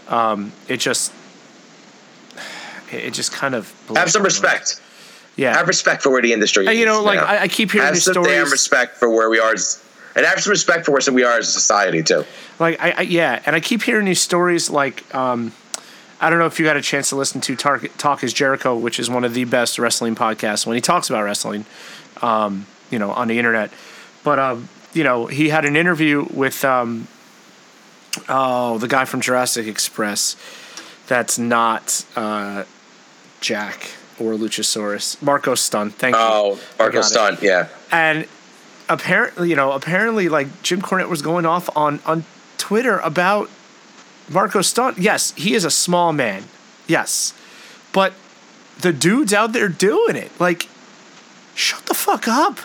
[0.07, 1.11] um, it just
[2.91, 4.81] it just kind of Have some respect.
[5.35, 6.77] Yeah, Have respect for where the industry is.
[6.77, 9.39] you know, like, I- I keep hearing have these some damn respect for where we
[9.39, 9.81] are, as,
[10.15, 12.25] and have some respect for where we are as a society too.
[12.59, 14.69] like I, I yeah, and I keep hearing these stories.
[14.69, 15.53] Like um,
[16.19, 18.75] I don't know if you got a chance to listen to Talk, Talk is Jericho,
[18.75, 21.65] which is one of the best wrestling podcasts when he talks about wrestling,
[22.21, 23.71] um, you know, on the internet.
[24.25, 27.07] But um, you know, he had an interview with um,
[28.27, 30.35] oh the guy from Jurassic Express.
[31.07, 32.65] That's not uh,
[33.41, 35.21] Jack or Luchasaurus.
[35.21, 35.93] Marko Stunt.
[35.95, 36.21] Thank you.
[36.21, 37.03] Oh, Marko got it.
[37.03, 37.67] Stunt, yeah.
[37.91, 38.27] and
[38.89, 42.25] apparently, you know, apparently, like Jim Cornette was going off on on
[42.57, 43.49] Twitter about
[44.29, 44.97] Marko Stunt.
[44.97, 46.43] Yes, he is a small man.
[46.87, 47.33] Yes,
[47.93, 48.13] but
[48.79, 50.67] the dudes out there doing it, like,
[51.53, 52.59] shut the fuck up.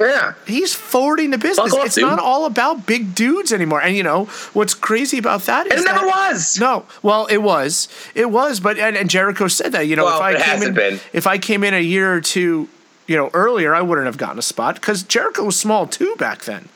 [0.00, 0.32] Yeah.
[0.46, 1.74] He's forwarding the business.
[1.74, 2.04] Off, it's dude.
[2.04, 3.82] not all about big dudes anymore.
[3.82, 6.58] And you know what's crazy about that is It never that- was.
[6.58, 9.86] No, well, it was, it was, but and, and Jericho said that.
[9.86, 11.00] You know, Well, if I it came hasn't in, been.
[11.12, 12.68] if I came in a year or two,
[13.06, 16.44] you know, earlier, I wouldn't have gotten a spot because Jericho was small too back
[16.44, 16.68] then.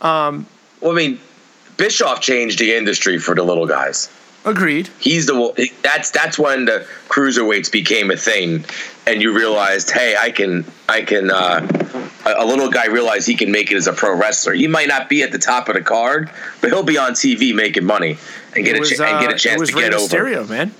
[0.00, 0.46] Um,
[0.80, 1.20] well, I mean,
[1.76, 4.08] Bischoff changed the industry for the little guys.
[4.44, 4.88] Agreed.
[4.98, 8.64] He's the that's that's when the cruiserweights became a thing,
[9.06, 11.30] and you realized, hey, I can I can.
[11.30, 11.66] Uh,
[12.26, 14.52] a little guy realized he can make it as a pro wrestler.
[14.54, 17.54] He might not be at the top of the card, but he'll be on TV
[17.54, 18.16] making money
[18.56, 19.98] and get It a ch- and get uh, a chance it was to get Rey
[19.98, 20.16] over.
[20.44, 20.74] Mysterio, man.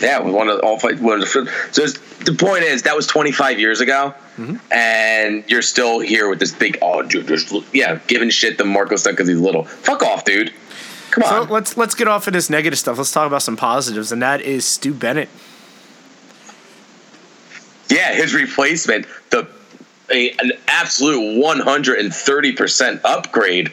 [0.00, 1.00] Yeah, one of the, all fight.
[1.00, 1.86] One of the, so
[2.24, 4.56] the point is that was 25 years ago, Mm-hmm.
[4.70, 8.96] and you're still here with this big oh dude, just yeah, giving shit to Marko
[8.96, 9.64] Stunt because he's little.
[9.64, 10.52] Fuck off, dude.
[11.16, 11.48] Come So on.
[11.48, 12.98] let's let's get off of this negative stuff.
[12.98, 15.28] Let's talk about some positives, and that is Stu Bennett.
[17.88, 19.48] yeah, his replacement, the
[20.12, 23.72] a, an absolute 130% upgrade.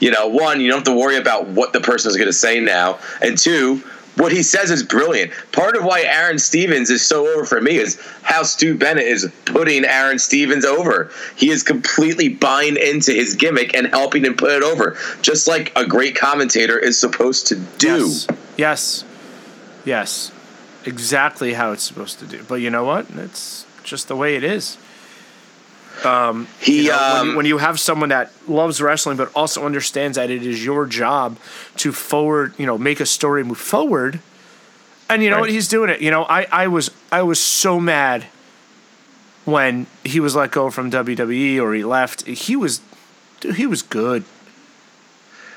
[0.00, 2.32] You know, one, you don't have to worry about what the person is going to
[2.32, 3.82] say now, and two,
[4.16, 5.32] what he says is brilliant.
[5.52, 9.30] Part of why Aaron Stevens is so over for me is how Stu Bennett is
[9.46, 11.10] putting Aaron Stevens over.
[11.36, 15.72] He is completely buying into his gimmick and helping him put it over, just like
[15.76, 18.06] a great commentator is supposed to do.
[18.06, 18.26] Yes.
[18.56, 19.04] Yes.
[19.84, 20.32] Yes.
[20.84, 22.44] Exactly how it's supposed to do.
[22.46, 23.08] But you know what?
[23.10, 24.76] It's just the way it is.
[26.60, 29.64] He You know, when, um, you, when you have someone that loves wrestling but also
[29.64, 31.38] understands that it is your job
[31.78, 34.20] to forward, you know, make a story move forward,
[35.08, 35.42] and you know Right.
[35.42, 36.00] what he's doing it.
[36.00, 38.26] You know, I I was I was so mad
[39.44, 42.22] when he was let go from WWE or he left.
[42.26, 42.80] He was
[43.40, 44.24] dude, he was good.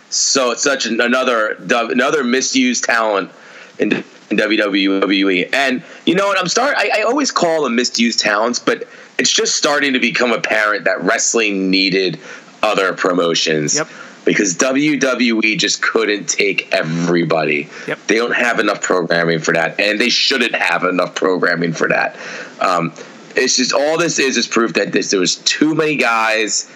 [0.09, 3.31] so it's such an, another another misused talent
[3.79, 3.91] in,
[4.29, 5.53] in WWE.
[5.53, 6.39] And you know what?
[6.39, 6.75] I'm start.
[6.77, 11.03] I, I always call them misused talents, but it's just starting to become apparent that
[11.03, 12.19] wrestling needed
[12.61, 13.75] other promotions.
[13.75, 13.87] Yep.
[14.25, 17.69] Because WWE just couldn't take everybody.
[17.87, 17.99] Yep.
[18.07, 22.17] They don't have enough programming for that, and they shouldn't have enough programming for that.
[22.59, 22.91] Um,
[23.35, 26.71] it's just all this is is proof that this, there was too many guys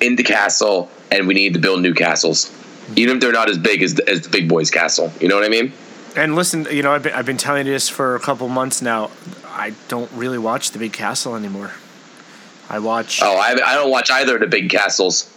[0.00, 2.50] in the castle, and we need to build new castles,
[2.96, 5.12] even if they're not as big as the, as the big boys castle.
[5.20, 5.74] You know what I mean?
[6.16, 8.82] And listen, you know, I've been I've been telling you this for a couple months
[8.82, 9.10] now.
[9.60, 11.70] I don't really watch the Big Castle anymore.
[12.70, 13.20] I watch.
[13.22, 15.28] Oh, I, I don't watch either of the big castles.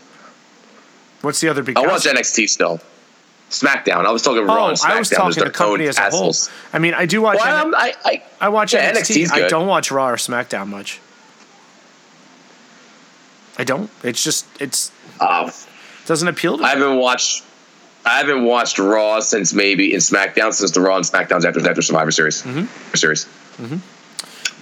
[1.21, 1.77] What's the other big?
[1.77, 2.13] I watch castle?
[2.13, 2.79] NXT still.
[3.49, 4.05] SmackDown.
[4.05, 4.91] I was talking about Raw Oh, and SmackDown.
[4.91, 6.33] I was talking the company as a whole.
[6.71, 7.39] I mean, I do watch.
[7.43, 9.31] Well, N- I, I, I watch yeah, NXT.
[9.31, 10.99] I don't watch Raw or SmackDown much.
[13.57, 13.89] I don't.
[14.03, 15.51] It's just it's uh,
[16.05, 16.69] doesn't appeal to me.
[16.69, 17.43] I haven't watched.
[18.05, 21.81] I haven't watched Raw since maybe in SmackDown since the Raw and SmackDowns after after
[21.81, 22.41] Survivor Series.
[22.43, 22.95] Mm-hmm.
[22.95, 23.25] Series.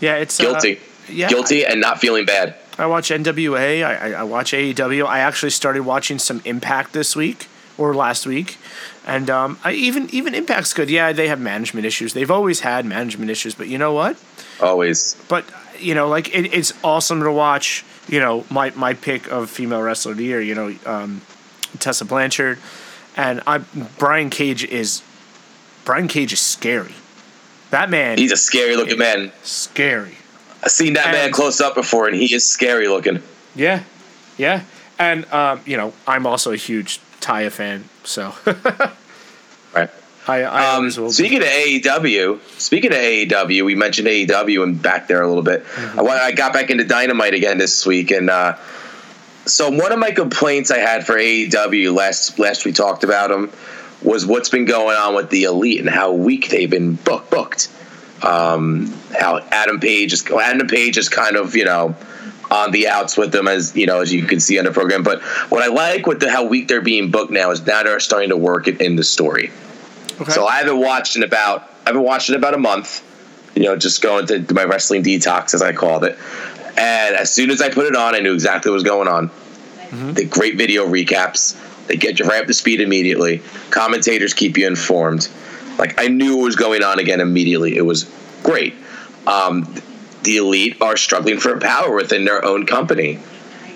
[0.02, 0.80] Yeah, it's uh, Guilty.
[1.08, 2.56] yeah, Guilty and not feeling bad.
[2.78, 3.86] I watch NWA.
[3.86, 5.06] I, I, I watch AEW.
[5.06, 8.58] I actually started watching some Impact this week or last week,
[9.06, 10.90] and um, I even even Impact's good.
[10.90, 12.14] Yeah, they have management issues.
[12.14, 14.22] They've always had management issues, but you know what?
[14.60, 15.16] Always.
[15.28, 15.46] But
[15.80, 17.86] you know, like it, it's awesome to watch.
[18.08, 20.42] You know, my my pick of female wrestler of the year.
[20.42, 21.22] You know, um,
[21.80, 22.58] Tessa Blanchard,
[23.16, 23.60] and I
[23.98, 25.02] Brian Cage is
[25.86, 26.94] Brian Cage is scary.
[27.71, 29.31] That man, He's a scary looking man.
[29.43, 30.17] scary.
[30.63, 33.23] I've seen that man close up before, and he is scary looking.
[33.55, 33.84] Yeah,
[34.38, 34.63] yeah,
[34.99, 38.34] and um, you know, I'm also a huge Taya fan, so
[39.73, 39.89] Right.
[40.27, 41.07] I, I Um, will.
[41.07, 41.12] be.
[41.13, 45.65] speaking of AEW, speaking of AEW, we mentioned AEW and back there a little bit.
[45.65, 45.99] Mm-hmm.
[46.01, 48.55] I, I got back into Dynamite again this week, and uh,
[49.45, 53.49] so one of my complaints I had for AEW last last we talked about them
[54.04, 57.70] was what's been going on with the Elite and how weak they've been book, booked.
[58.24, 61.96] Um, how Adam Page is Adam Page is kind of you know
[62.52, 65.04] on the outs with them as you know as you can see on the program.
[65.04, 68.00] But what I like with the how weak they're being booked now is now they're
[68.00, 69.52] starting to work it in the story.
[70.20, 70.32] Okay.
[70.32, 73.08] So I haven't watched in about I haven't watched in about a month.
[73.56, 76.18] You know, just going to my wrestling detox as I called it.
[76.78, 79.30] And as soon as I put it on, I knew exactly what was going on.
[80.14, 81.58] The great video recaps.
[81.88, 83.41] They get you right up to speed immediately.
[83.70, 85.30] Commentators keep you informed.
[85.78, 87.76] Like I knew what was going on again immediately.
[87.76, 88.04] It was
[88.44, 88.76] great.
[89.28, 89.74] Um,
[90.24, 93.20] the elite are struggling for power within their own company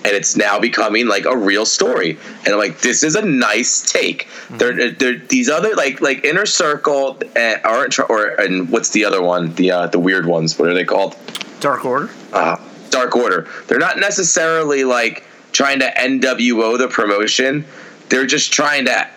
[0.06, 2.16] and it's now becoming like a real story.
[2.44, 4.28] And I'm like, this is a nice take.
[4.50, 9.04] They're, they're these other like like inner circle and aren't tr- or and what's the
[9.04, 9.52] other one?
[9.54, 10.56] The uh, the weird ones.
[10.56, 11.16] What are they called?
[11.58, 12.10] Dark Order.
[12.32, 12.56] Uh,
[12.90, 13.48] Dark Order.
[13.66, 17.64] They're not necessarily like trying to NWO the promotion.
[18.08, 19.08] They're just trying to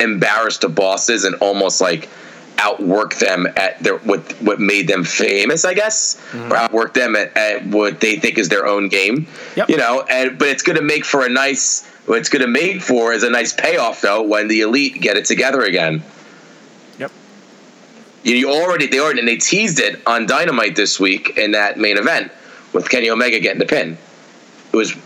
[0.00, 2.08] embarrass the bosses and almost like
[2.58, 6.52] outwork them at their what what made them famous, I guess, mm-hmm.
[6.52, 9.26] or outwork them at, at what they think is their own game.
[9.56, 9.68] Yep.
[9.68, 11.86] You know, and but it's going to make for a nice.
[12.06, 15.16] What it's going to make for is a nice payoff though when the elite get
[15.16, 16.02] it together again.
[16.98, 17.12] Yep.
[18.24, 21.78] You, you already they already and they teased it on Dynamite this week in that
[21.78, 22.32] main event
[22.72, 23.96] with Kenny Omega getting the pin.
[24.72, 24.96] It was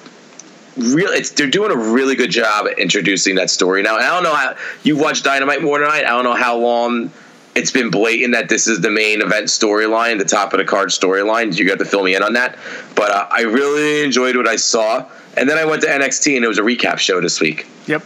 [0.76, 1.10] real.
[1.10, 3.82] It's they're doing a really good job at introducing that story.
[3.82, 6.04] Now I don't know how you watched Dynamite more tonight.
[6.04, 6.10] I.
[6.10, 7.10] Don't know how long
[7.54, 10.88] it's been blatant that this is the main event storyline, the top of the card
[10.90, 11.56] storyline.
[11.56, 12.58] You got to fill me in on that,
[12.94, 15.06] but uh, I really enjoyed what I saw.
[15.38, 17.66] And then I went to NXT and it was a recap show this week.
[17.86, 18.02] Yep.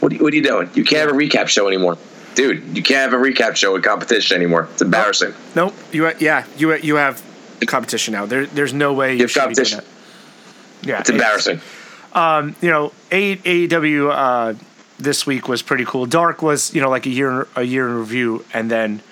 [0.00, 0.70] What are, you- what are you doing?
[0.74, 1.98] You can't have a recap show anymore,
[2.34, 2.74] dude.
[2.76, 4.68] You can't have a recap show with competition anymore.
[4.72, 5.34] It's embarrassing.
[5.54, 5.74] Nope.
[5.92, 6.44] You ha- yeah.
[6.56, 7.22] You you have
[7.66, 8.24] competition now.
[8.26, 9.78] There there's no way you You have should be doing competition.
[10.82, 10.88] that.
[10.88, 11.00] Yeah.
[11.00, 11.60] It's embarrassing.
[12.14, 14.54] You know, A- AEW uh,
[14.98, 16.06] this week was pretty cool.
[16.06, 19.02] Dark was, you know, like a year a year in review, and then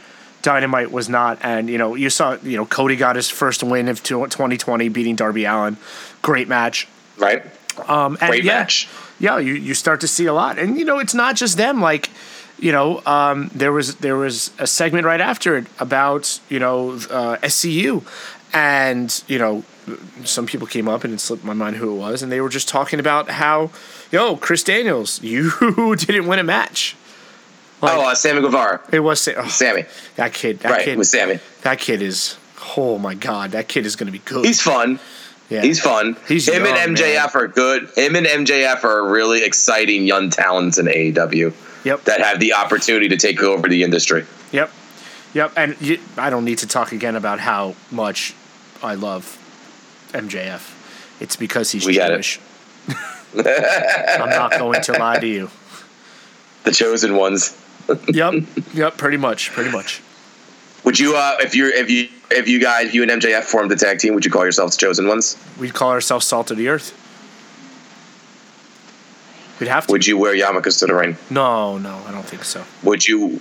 [0.43, 1.39] Dynamite was not.
[1.43, 5.17] And you know, you saw you know Cody got his first win of 2020, beating
[5.17, 5.77] Darby Allin.
[6.23, 6.89] Great match.
[7.17, 7.43] Right.
[7.87, 8.89] Um, and Great yeah, match.
[9.21, 11.81] Yeah, you, you start to see a lot, and you know it's not just them.
[11.81, 12.11] Like,
[12.59, 16.93] you know, um, there was there was a segment right after it about you know
[17.11, 18.05] uh, SCU,
[18.53, 19.65] and you know
[20.25, 22.49] some people came up and it slipped my mind who it was, and they were
[22.49, 23.71] just talking about how,
[24.11, 25.51] yo, Chris Daniels, you
[25.97, 26.97] didn't win a match.
[27.83, 28.81] oh, uh, Sammy Guevara.
[28.93, 29.85] It was Sa- oh, Sammy.
[30.17, 30.61] that kid.
[30.61, 31.39] That Right, kid with Sammy.
[31.63, 32.37] That kid is.
[32.77, 34.45] Oh my god, that kid is going to be good.
[34.45, 34.99] He's fun.
[35.49, 35.63] yeah.
[35.63, 36.17] He's fun.
[36.27, 37.89] He's Him young, and MJF are good.
[37.97, 42.05] Him and MJF are really exciting young talents in AEW Yep.
[42.05, 44.27] that have the opportunity to take over the industry.
[44.53, 44.71] Yep.
[45.35, 45.53] Yep.
[45.57, 48.35] And you, I don't need to talk again about how much
[48.83, 49.38] I love
[50.13, 50.75] MJF.
[51.21, 51.95] It's because he's We.
[51.95, 52.41] Jewish.
[53.37, 55.51] I'm not going to lie to you.
[56.65, 57.57] The chosen ones.
[58.09, 58.35] Yep.
[58.75, 58.99] Yep.
[58.99, 59.51] Pretty much.
[59.53, 60.03] Pretty much.
[60.85, 63.77] Would you, uh, if you're, if you, if you guys, you and MJF formed a
[63.77, 65.39] tag team, would you call yourselves chosen ones?
[65.59, 66.93] We'd call ourselves salt of the earth.
[69.59, 69.93] We'd have to.
[69.93, 71.17] Would you wear yarmulkes to the ring?
[71.31, 72.63] no, no, I don't think so.
[72.83, 73.41] Would you?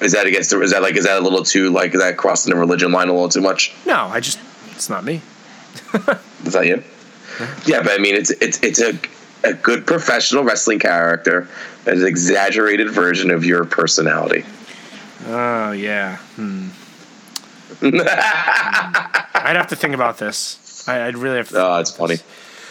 [0.00, 0.50] Is that against?
[0.50, 0.96] The, is that like?
[0.96, 1.94] Is that a little too like?
[1.94, 3.74] Is that crossing the religion line a little too much?
[3.86, 4.38] No, I just.
[4.72, 5.22] It's not me.
[6.44, 6.82] Is that you?
[7.66, 8.98] Yeah, but I mean, it's it's it's a
[9.48, 11.48] a good professional wrestling character,
[11.86, 14.44] an exaggerated version of your personality.
[15.28, 16.16] Oh yeah.
[16.36, 16.68] Hmm.
[17.82, 20.86] I'd have to think about this.
[20.88, 21.56] I, I'd really have to.
[21.66, 22.16] Oh, it's funny.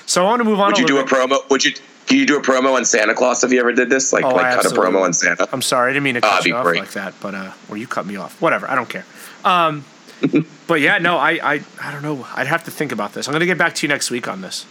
[0.06, 0.68] So I want to move on.
[0.72, 1.12] Would you do a bit.
[1.14, 1.50] promo?
[1.50, 1.74] Would you?
[2.06, 4.12] Can you do a promo on Santa Claus if you ever did this?
[4.12, 5.48] Like, Oh, like cut a promo on Santa.
[5.54, 6.80] I'm sorry, I didn't mean to Oh, cut that'd you off great.
[6.80, 8.40] like that, but uh, or you cut me off.
[8.42, 9.06] Whatever, I don't care.
[9.46, 9.86] Um,
[10.68, 12.26] but yeah, no, I, I, I don't know.
[12.34, 13.28] I'd have to think about this.
[13.28, 14.66] I'm gonna get back to you next week on this.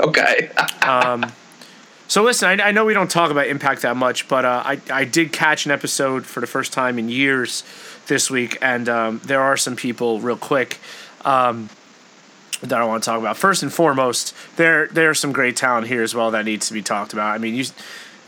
[0.00, 0.50] Okay.
[0.82, 1.32] um,
[2.08, 4.80] So listen, I, I know we don't talk about Impact that much, but uh, I
[4.90, 7.64] I did catch an episode for the first time in years
[8.08, 10.78] this week, and um, there are some people real quick.
[11.24, 11.68] Um,
[12.62, 13.36] that I want to talk about.
[13.36, 16.82] First and foremost, there there's some great talent here as well that needs to be
[16.82, 17.34] talked about.
[17.34, 17.64] I mean, you,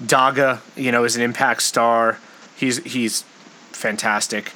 [0.03, 2.19] Daga, you know, is an Impact star.
[2.57, 3.23] He's he's
[3.71, 4.53] fantastic.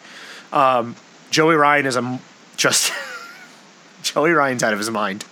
[0.52, 0.96] Um,
[1.30, 2.20] Joey Ryan is a
[2.56, 2.92] just
[4.02, 5.24] Joey Ryan's out of his mind.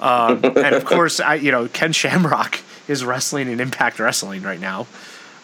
[0.00, 4.60] Um, and of course, I you know Ken Shamrock is wrestling in Impact Wrestling right
[4.60, 4.86] now,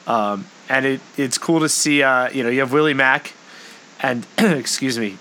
[0.07, 2.03] um, and it it's cool to see.
[2.03, 3.35] Uh, you know, you have Willie Mack,
[4.01, 5.19] and excuse me,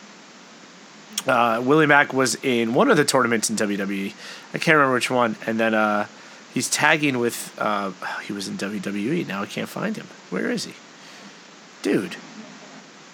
[1.27, 4.13] uh, Willie Mack was in one of the tournaments in WWE.
[4.53, 5.35] I can't remember which one.
[5.45, 6.07] And then uh,
[6.53, 7.55] he's tagging with.
[7.59, 7.91] Uh,
[8.25, 9.27] he was in WWE.
[9.27, 10.07] Now I can't find him.
[10.29, 10.73] Where is he,
[11.81, 12.15] dude?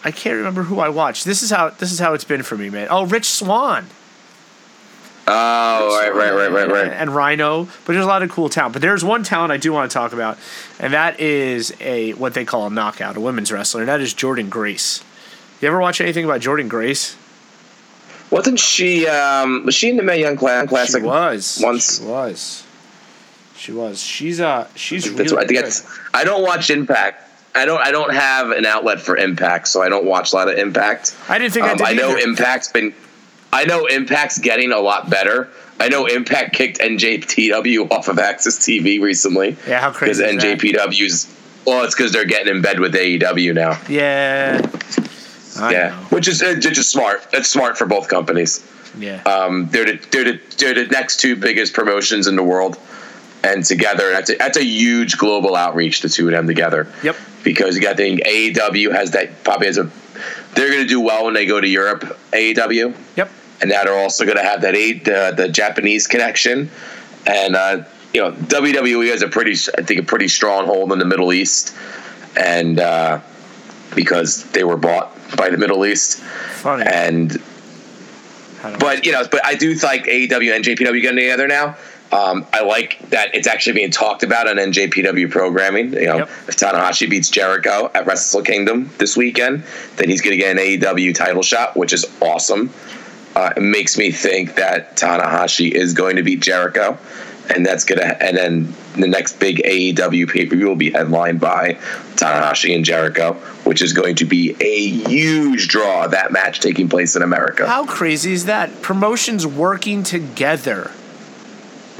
[0.03, 1.25] I can't remember who I watched.
[1.25, 2.87] This is how this is how it's been for me, man.
[2.89, 3.87] Oh, Rich Swann
[5.27, 6.91] Oh, right, right, right, right, right.
[6.91, 7.65] and Rhino.
[7.85, 8.73] But there's a lot of cool talent.
[8.73, 10.37] But there's one talent I do want to talk about,
[10.79, 14.13] and that is a what they call a knockout, a women's wrestler, and that is
[14.13, 15.03] Jordynne Grace.
[15.61, 17.15] You ever watch anything about Jordynne Grace?
[18.31, 19.07] Wasn't she?
[19.07, 21.01] Um, was she in the Mae Young Cla- Classic?
[21.01, 21.59] She was.
[21.63, 21.99] once.
[21.99, 22.63] She was.
[23.57, 24.01] She was.
[24.01, 25.63] She's uh she's That's really I think.
[25.65, 25.73] good.
[26.15, 27.27] I don't watch Impact.
[27.53, 27.81] I don't.
[27.81, 31.15] I don't have an outlet for Impact, so I don't watch a lot of Impact.
[31.27, 32.19] I didn't think I Um, did I know either.
[32.29, 32.93] Impact's been.
[33.53, 35.49] I know Impact's getting a lot better.
[35.79, 39.57] I know Impact kicked NJPW off of Access TV recently.
[39.67, 40.43] Yeah, how crazy Because?
[40.43, 41.37] NJPW's.
[41.65, 43.79] Well, it's because they're getting in bed with AEW now.
[43.89, 44.61] Yeah.
[45.59, 45.95] I yeah, know.
[46.09, 47.27] which is uh, just smart.
[47.33, 48.65] It's smart for both companies.
[48.97, 49.21] Yeah.
[49.23, 52.77] Um, they're the, they're the they're the next two biggest promotions in the world,
[53.43, 56.01] and together that's a, that's a huge global outreach.
[56.01, 56.91] The two of them together.
[57.04, 57.17] Yep.
[57.43, 59.89] Because you got the AEW has that probably has a.
[60.54, 62.17] They're going to do well when they go to Europe.
[62.32, 62.95] AEW.
[63.15, 63.30] Yep.
[63.62, 66.69] And now they're also going to have that a the, the Japanese connection,
[67.27, 70.99] and uh, you know WWE has a pretty I think a pretty strong hold in
[70.99, 71.75] the Middle East,
[72.36, 73.21] and uh,
[73.95, 76.86] because they were bought by the Middle East, Funny.
[76.88, 77.39] and
[78.80, 81.77] but you know, but I do like AEW and NJPW getting together now.
[82.12, 85.93] Um, I like that it's actually being talked about on NJPW programming.
[85.93, 86.30] You know, Yep.
[86.50, 89.63] if Tanahashi beats Jericho at Wrestle Kingdom this weekend,
[89.95, 92.69] then he's going to get an AEW title shot, which is awesome.
[93.34, 96.97] Uh, it makes me think that Tanahashi is going to beat Jericho,
[97.54, 98.17] and that's gonna.
[98.19, 101.76] And then the next big AEW pay per view will be headlined by
[102.15, 106.08] Tanahashi and Jericho, which is going to be a huge draw.
[106.08, 107.68] That match taking place in America.
[107.68, 108.82] How crazy is that?
[108.82, 110.91] Promotions working together.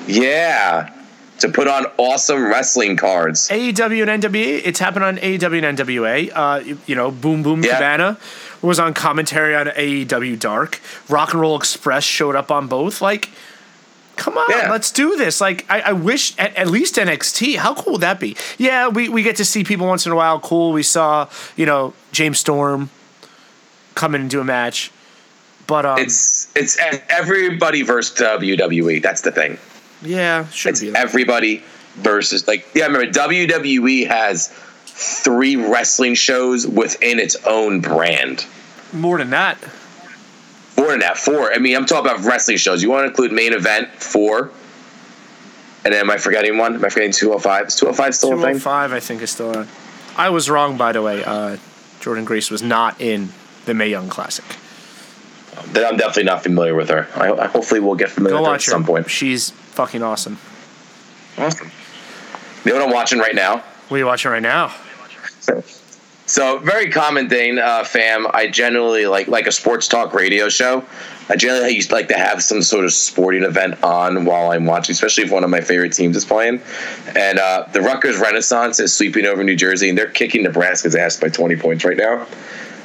[0.08, 0.94] Yeah.
[1.40, 3.50] To put on awesome wrestling cards.
[3.50, 4.62] AEW and NWA.
[4.64, 6.32] It's happened on AEW and NWA.
[6.34, 7.74] Uh, you, know, Boom Boom Yeah.
[7.74, 8.18] Cabana
[8.62, 10.80] was on commentary on AEW Dark.
[11.10, 13.02] Rock and Roll Express showed up on both.
[13.02, 13.30] Like,
[14.18, 14.70] Come on, Yeah.
[14.70, 15.42] let's do this.
[15.42, 17.56] Like, I, I wish at, at least NXT.
[17.56, 18.36] How cool would that be?
[18.60, 20.40] Yeah, we, we get to see people once in a while.
[20.40, 20.74] Cool.
[20.74, 22.92] We saw, you know, James Storm
[23.96, 24.92] come in and do a match.
[25.66, 26.78] But um, It's it's
[27.10, 29.02] everybody versus WWE.
[29.02, 29.58] That's the thing.
[30.02, 30.96] Yeah, should It's be.
[30.96, 31.64] Everybody
[31.96, 32.86] versus like yeah.
[32.88, 34.48] Remember WWE has
[34.86, 38.46] three wrestling shows within its own brand.
[38.94, 39.58] More than that.
[40.78, 41.54] More than that, four.
[41.54, 42.82] I mean, I'm talking about wrestling shows.
[42.82, 44.50] You want to include main event four,
[45.86, 46.76] and then am I forgetting one?
[46.76, 47.68] Am I forgetting 205?
[47.68, 48.60] Is 205 still a thing?
[48.60, 49.68] 205, I think, is still on.
[50.18, 51.24] I was wrong, by the way.
[51.24, 51.58] Uh,
[52.00, 53.30] Jordynne Grace was not in
[53.66, 54.46] the Mae Young Classic.
[55.68, 57.08] Then I'm definitely not familiar with her.
[57.16, 58.72] I, I hopefully we'll get familiar Go with her at her.
[58.72, 59.10] some point.
[59.10, 60.38] She's fucking awesome.
[61.38, 61.72] Awesome.
[62.66, 63.64] You know what I'm watching right now?
[63.88, 64.74] What are you watching right now?
[66.32, 68.26] So very common thing, uh, fam.
[68.34, 70.86] I generally like like a sports talk radio show.
[71.28, 74.94] I generally used like to have some sort of sporting event on while I'm watching,
[74.94, 76.62] especially if one of my favorite teams is playing.
[77.18, 81.18] And uh, the Rutgers Renaissance is sweeping over New Jersey, and they're kicking Nebraska's ass
[81.20, 82.26] by 20 points right now.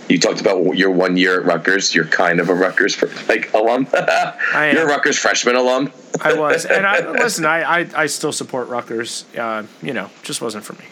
[0.08, 1.94] You talked about your one year at Rutgers.
[1.94, 3.88] You're kind of a Rutgers like alum.
[3.96, 4.74] am.
[4.74, 5.92] You're a Rutgers freshman alum.
[6.20, 7.44] I was, and I listen.
[7.44, 9.24] I, I, I still support Rutgers.
[9.36, 10.84] Uh, you know, just wasn't for me.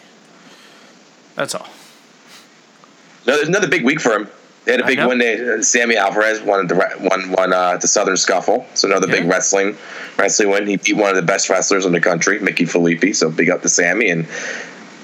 [1.37, 1.69] That's all.
[3.27, 4.29] No, there's another big week for him.
[4.65, 5.19] They had a big one.
[5.19, 9.77] They, Sammy Alvarez won the won won uh, the Southern Scuffle, so another big wrestling
[10.19, 10.67] wrestling win.
[10.67, 13.15] He beat one of the best wrestlers in the country, Mickey Filippi.
[13.15, 14.27] So big up to Sammy and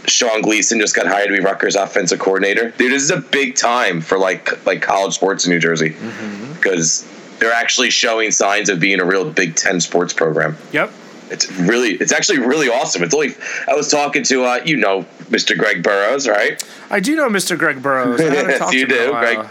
[0.06, 2.70] Sean Gleason just got hired to be Rutgers offensive coordinator.
[2.70, 6.54] Dude, this is a big time for like like college sports in New Jersey Mm-hmm.
[6.54, 7.06] because
[7.38, 10.56] they're actually showing signs of being a real Big Ten sports program.
[10.72, 10.92] Yep.
[11.30, 13.02] It's really, it's actually really awesome.
[13.04, 13.34] It's only,
[13.68, 15.56] I was talking to, uh, you know, Mr.
[15.56, 16.60] Greg Burrows, right?
[16.90, 17.56] I do know Mr.
[17.56, 18.20] Greg Burrows.
[18.20, 19.18] I Yes, you to him in do.
[19.18, 19.48] Greg.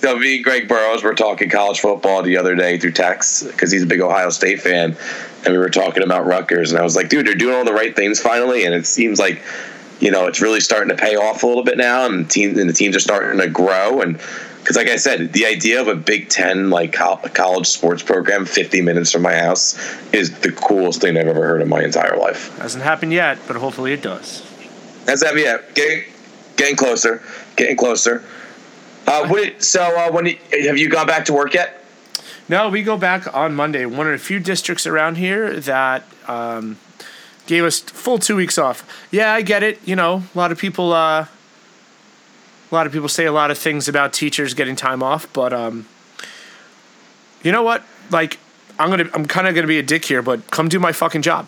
[0.00, 3.70] So me and Greg Burrows were talking college football the other day through text because
[3.70, 4.96] he's a big Ohio State fan,
[5.44, 7.74] and we were talking about Rutgers, and I was like, dude, they're doing all the
[7.74, 9.42] right things finally, and it seems like,
[10.00, 12.68] you know, it's really starting to pay off a little bit now, and teams and
[12.68, 14.18] the teams are starting to grow, and
[14.60, 18.80] because like I said, the idea of a Big Ten like college sports program, fifty
[18.80, 19.78] minutes from my house,
[20.12, 22.56] is the coolest thing I've ever heard in my entire life.
[22.58, 24.46] Hasn't happened yet, but hopefully it does.
[25.04, 25.36] That's that.
[25.36, 26.04] yet getting
[26.56, 27.22] getting closer,
[27.56, 28.24] getting closer.
[29.10, 31.84] Uh, what, so, uh, when have you gone back to work yet?
[32.48, 33.84] No, we go back on Monday.
[33.86, 36.78] One of the few districts around here that um,
[37.46, 38.88] gave us full two weeks off.
[39.10, 39.80] Yeah, I get it.
[39.86, 41.28] You know, a lot of people, uh, a
[42.74, 45.86] lot of people say a lot of things about teachers getting time off, but um,
[47.42, 47.82] you know what?
[48.10, 48.38] Like,
[48.78, 51.22] I'm gonna, I'm kind of gonna be a dick here, but come do my fucking
[51.22, 51.46] job.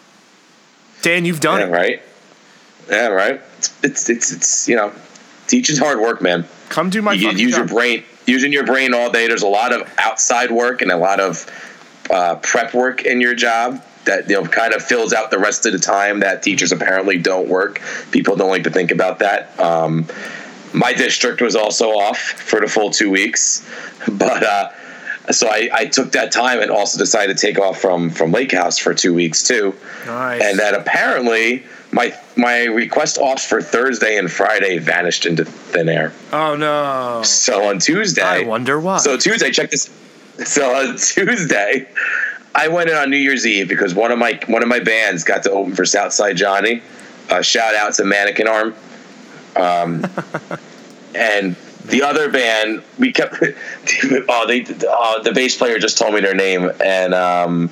[1.03, 1.71] Dan, you've done Yeah, it.
[1.71, 2.03] right.
[2.91, 3.41] Yeah, right.
[3.59, 4.93] It's, it's it's it's you know,
[5.47, 6.47] teaching's hard work, man.
[6.73, 7.59] Come do my you use job.
[7.59, 9.29] your brain, using your brain all day.
[9.29, 11.47] There's a lot of outside work and a lot of
[12.11, 15.67] uh, prep work in your job that you know kind of fills out the rest
[15.67, 17.83] of the time that teachers apparently don't work.
[18.11, 19.59] People don't like to think about that.
[19.61, 20.09] Um,
[20.73, 23.69] my district was also off for the full two weeks,
[24.09, 24.71] but uh,
[25.31, 28.53] so I, I took that time and also decided to take off from from Lake
[28.53, 29.75] House for two weeks too.
[30.07, 30.43] Nice.
[30.43, 36.13] And that apparently my my request offs for Thursday and Friday vanished into thin air.
[36.33, 37.23] oh no.
[37.23, 38.97] So on Tuesday, I wonder why.
[38.99, 39.91] So Tuesday, check this.
[40.45, 41.89] So on Tuesday,
[42.55, 45.23] I went in on New Year's Eve because one of my one of my bands
[45.23, 46.83] got to open for Southside Johnny.
[47.31, 48.75] Uh, shout out to Mannequin Arm.
[49.55, 50.05] Um,
[51.15, 53.35] and the other band, we kept.
[53.43, 54.63] oh, they.
[54.65, 57.71] Uh, the bass player just told me their name, and um,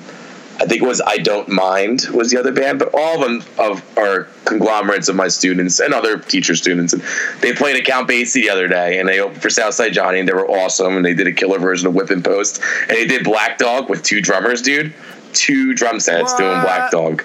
[0.61, 3.43] I think it was I Don't Mind was the other band, but all of them
[3.57, 6.93] of are conglomerates of my students and other teacher students.
[6.93, 7.01] And
[7.39, 10.29] they played at Count Basie the other day, and they opened for Southside Johnny, and
[10.29, 10.97] they were awesome.
[10.97, 14.03] And they did a killer version of Whipping Post, and they did Black Dog with
[14.03, 14.93] two drummers, dude,
[15.33, 17.23] two drum sets doing Black Dog.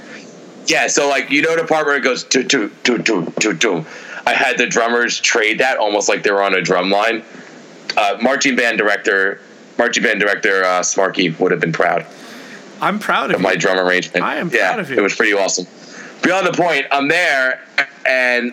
[0.64, 3.52] Yeah, so like you know the part where it goes do do do do do
[3.52, 3.84] do.
[4.24, 7.22] I had the drummers trade that almost like they were on a drum line.
[7.98, 9.42] Uh, marching band director,
[9.76, 12.06] marching band director uh, Smarky would have been proud
[12.80, 13.58] I'm proud of of my you.
[13.58, 14.24] drum arrangement.
[14.24, 14.96] I am yeah, proud of you.
[14.96, 15.66] It was pretty awesome.
[16.22, 17.62] Beyond the point, I'm there,
[18.06, 18.52] and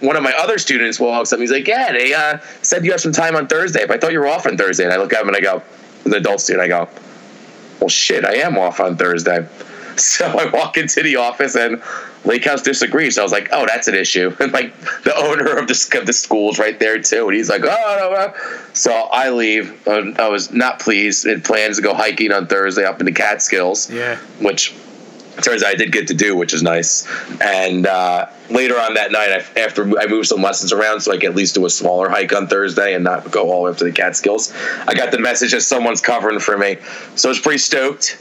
[0.00, 1.40] one of my other students walks up.
[1.40, 4.12] He's like, "Yeah, they uh, said you have some time on Thursday, but I thought
[4.12, 5.62] you were off on Thursday." And I look at him and I go,
[6.04, 6.88] "The adult student." I go,
[7.80, 9.46] "Well, shit, I am off on Thursday."
[10.18, 11.82] So I walk into the office and
[12.24, 13.14] Lake House disagrees.
[13.16, 16.06] So I was like, "Oh, that's an issue." And like the owner of the of
[16.06, 18.34] the school's right there too, and he's like, "Oh." No, no.
[18.74, 19.86] So I leave.
[19.88, 21.26] I was not pleased.
[21.26, 24.16] Had plans to go hiking on Thursday up in the Catskills Yeah.
[24.40, 24.74] which
[25.42, 27.06] turns out I did get to do, which is nice.
[27.40, 31.16] And uh, later on that night, I, after I moved some lessons around, so I
[31.16, 33.70] could at least do a smaller hike on Thursday and not go all the way
[33.70, 34.52] up to the Catskills,
[34.88, 36.78] I got the message that someone's covering for me.
[37.14, 38.18] So I was pretty stoked.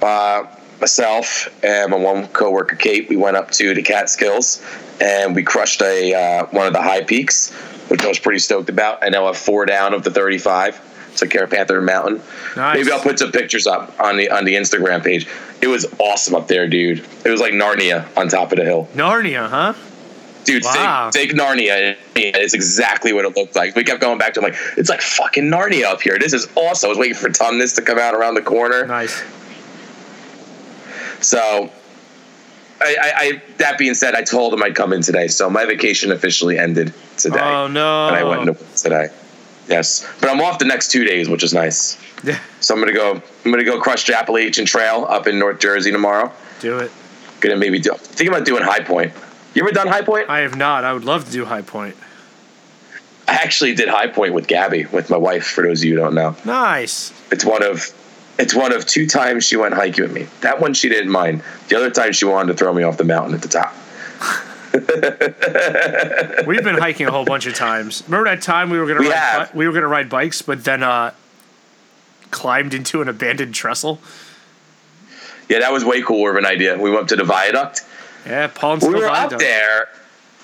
[0.00, 0.44] Uh,
[0.82, 4.62] myself and my one coworker Kate, we went up to the Catskills
[5.00, 7.50] and we crushed a uh, one of the high peaks,
[7.88, 9.02] which I was pretty stoked about.
[9.02, 10.90] I now have four down of the 35.
[11.16, 12.22] Took care of Panther Mountain.
[12.56, 12.78] Nice.
[12.78, 15.26] Maybe I'll put some pictures up on the on the Instagram page.
[15.60, 17.04] It was awesome up there, dude.
[17.24, 18.88] It was like Narnia on top of the hill.
[18.94, 19.74] Narnia, huh?
[20.44, 21.10] Dude, Wow.
[21.12, 21.96] think, think Narnia.
[22.16, 23.76] It's exactly what it looked like.
[23.76, 26.18] We kept going back to like, it's like fucking Narnia up here.
[26.18, 26.88] This is awesome.
[26.88, 28.84] I was waiting for Tumnus to come out around the corner.
[28.86, 29.22] Nice.
[31.22, 31.70] So,
[32.80, 35.28] I, I, I that being said, I told him I'd come in today.
[35.28, 37.38] So my vacation officially ended today.
[37.40, 38.08] Oh no.
[38.08, 39.08] And I went into work today.
[39.68, 41.96] Yes, but I'm off the next two days, which is nice.
[42.24, 43.22] Yeah, So I'm gonna go.
[43.44, 46.32] I'm gonna go crush the Appalachian Trail up in North Jersey tomorrow.
[46.60, 46.90] do it.
[47.40, 47.92] Gonna maybe do.
[47.94, 49.12] Think about doing High Point.
[49.54, 50.28] You ever done High Point?
[50.28, 50.82] I have not.
[50.84, 51.96] I would love to do High Point.
[53.28, 55.46] I actually did High Point with Gabby, with my wife.
[55.46, 57.12] For those of you who don't know, Nice.
[57.30, 57.92] it's one of
[58.42, 60.26] it's one of two times she went hiking with me.
[60.40, 61.42] That one she didn't mind.
[61.68, 63.72] The other time she wanted to throw me off the mountain at the top.
[66.46, 68.02] We've been hiking a whole bunch of times.
[68.06, 69.54] Remember that time we were gonna We ride, have.
[69.54, 71.12] we were gonna ride bikes, but then uh,
[72.32, 74.00] climbed into an abandoned trestle.
[75.48, 76.76] Yeah, that was way cooler of an idea.
[76.78, 77.82] We went up to the viaduct.
[78.26, 79.88] Yeah, and We were up there.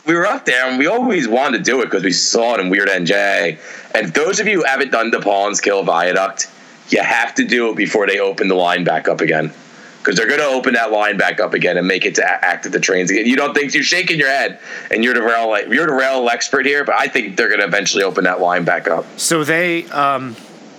[0.06, 2.60] We were up there, and we always wanted to do it because we saw it
[2.60, 3.58] in Weird NJ.
[3.94, 6.48] And those of you who haven't done the Paulins Kill Viaduct,
[6.88, 9.52] you have to do it before they open the line back up again.
[9.98, 12.64] Because they're going to open that line back up again and make it to act
[12.64, 13.26] at the trains again.
[13.26, 14.58] You don't think you're shaking your head,
[14.90, 17.66] and you're the rail you're the rail expert here, but I think they're going to
[17.66, 19.04] eventually open that line back up.
[19.18, 20.36] So they, um,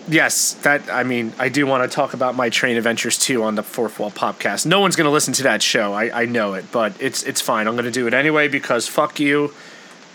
[0.07, 3.55] yes, that I mean, I do want to talk about my train adventures too on
[3.55, 4.65] the Fourth Wall podcast.
[4.65, 5.93] No one's going to listen to that show.
[5.93, 7.67] I, I know it, but it's it's fine.
[7.67, 9.53] I'm going to do it anyway because fuck you.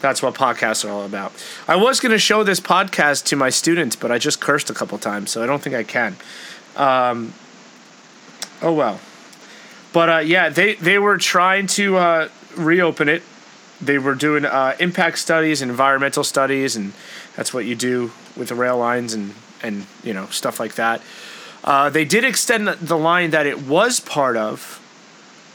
[0.04, 1.32] That's what podcasts are all about.
[1.66, 4.74] I was going to show this podcast to my students, but I just cursed a
[4.74, 6.16] couple times, so I don't think I can.
[6.76, 7.32] Um,
[8.60, 9.00] oh well.
[9.94, 13.22] But uh, yeah, they they were trying to uh, reopen it.
[13.80, 16.92] They were doing uh, impact studies, environmental studies, and
[17.34, 21.00] that's what you do with the rail lines and and you know stuff like that.
[21.64, 24.82] Uh, they did extend the, line that it was part of,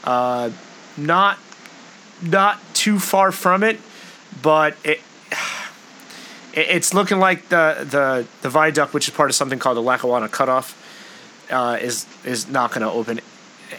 [0.02, 0.50] uh,
[0.96, 1.38] not
[2.20, 3.78] not too far from it,
[4.42, 5.00] but it.
[5.00, 5.00] it-
[6.52, 10.28] It's looking like the, the, the viaduct, which is part of something called the Lackawanna
[10.28, 10.74] Cutoff,
[11.48, 13.20] uh, is is not going to open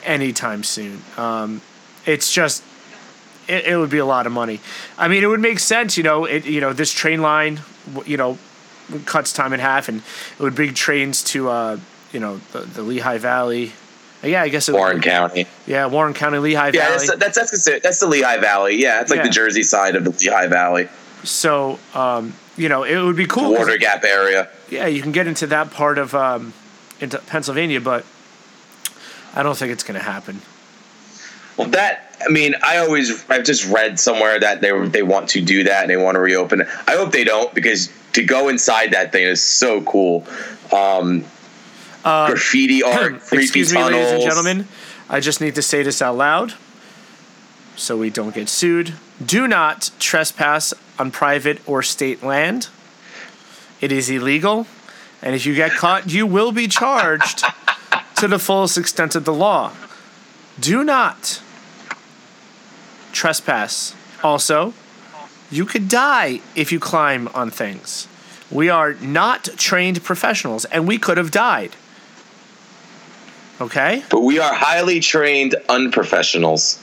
[0.06, 1.02] anytime soon.
[1.18, 1.62] Um,
[2.06, 2.64] it's just
[3.50, 4.62] it, it would be a lot of money.
[4.98, 6.24] I mean, it would make sense, you know.
[6.26, 7.60] It you know this train line,
[8.06, 8.38] you know,
[9.06, 10.02] cuts time in half, and
[10.38, 11.78] it would bring trains to uh,
[12.14, 13.74] you know the, the Lehigh Valley.
[14.24, 15.48] Yeah, I guess it Warren County.
[15.66, 17.08] Yeah, Warren County, Lehigh Yeah, Valley.
[17.08, 18.76] that's that's that's, considered, that's the Lehigh Valley.
[18.76, 19.24] Yeah, it's like Yeah.
[19.24, 20.90] the Jersey side of the Lehigh Valley,
[21.24, 23.50] so um, you know, it would be cool.
[23.56, 24.48] 'cause- Water Gap area.
[24.70, 26.54] yeah, you can get into that part of um,
[27.00, 28.06] into Pennsylvania, but
[29.34, 30.42] I don't think it's going to happen.
[31.58, 35.42] Well, that I mean, I always I've just read somewhere that they they want to
[35.42, 36.68] do that and they want to reopen it.
[36.88, 40.26] I hope they don't because to go inside that thing is so cool.
[40.72, 41.26] Um,
[42.04, 43.94] graffiti art, Uh, Excuse me, tunnels.
[43.94, 44.68] ladies and gentlemen.
[45.10, 46.54] I just need to say this out loud
[47.76, 48.94] so we don't get sued.
[49.24, 52.70] Do not trespass on private or state land.
[53.82, 54.68] It is illegal.
[55.22, 57.44] And if you get caught, you will be charged
[58.16, 59.74] to the fullest extent of the law.
[60.60, 61.42] Do not
[63.12, 63.96] trespass.
[64.24, 64.74] Also,
[65.50, 68.08] you could die if you climb on things.
[68.50, 71.76] We are not trained professionals, and we could have died.
[73.62, 74.04] Okay?
[74.10, 76.82] But we are highly trained unprofessionals.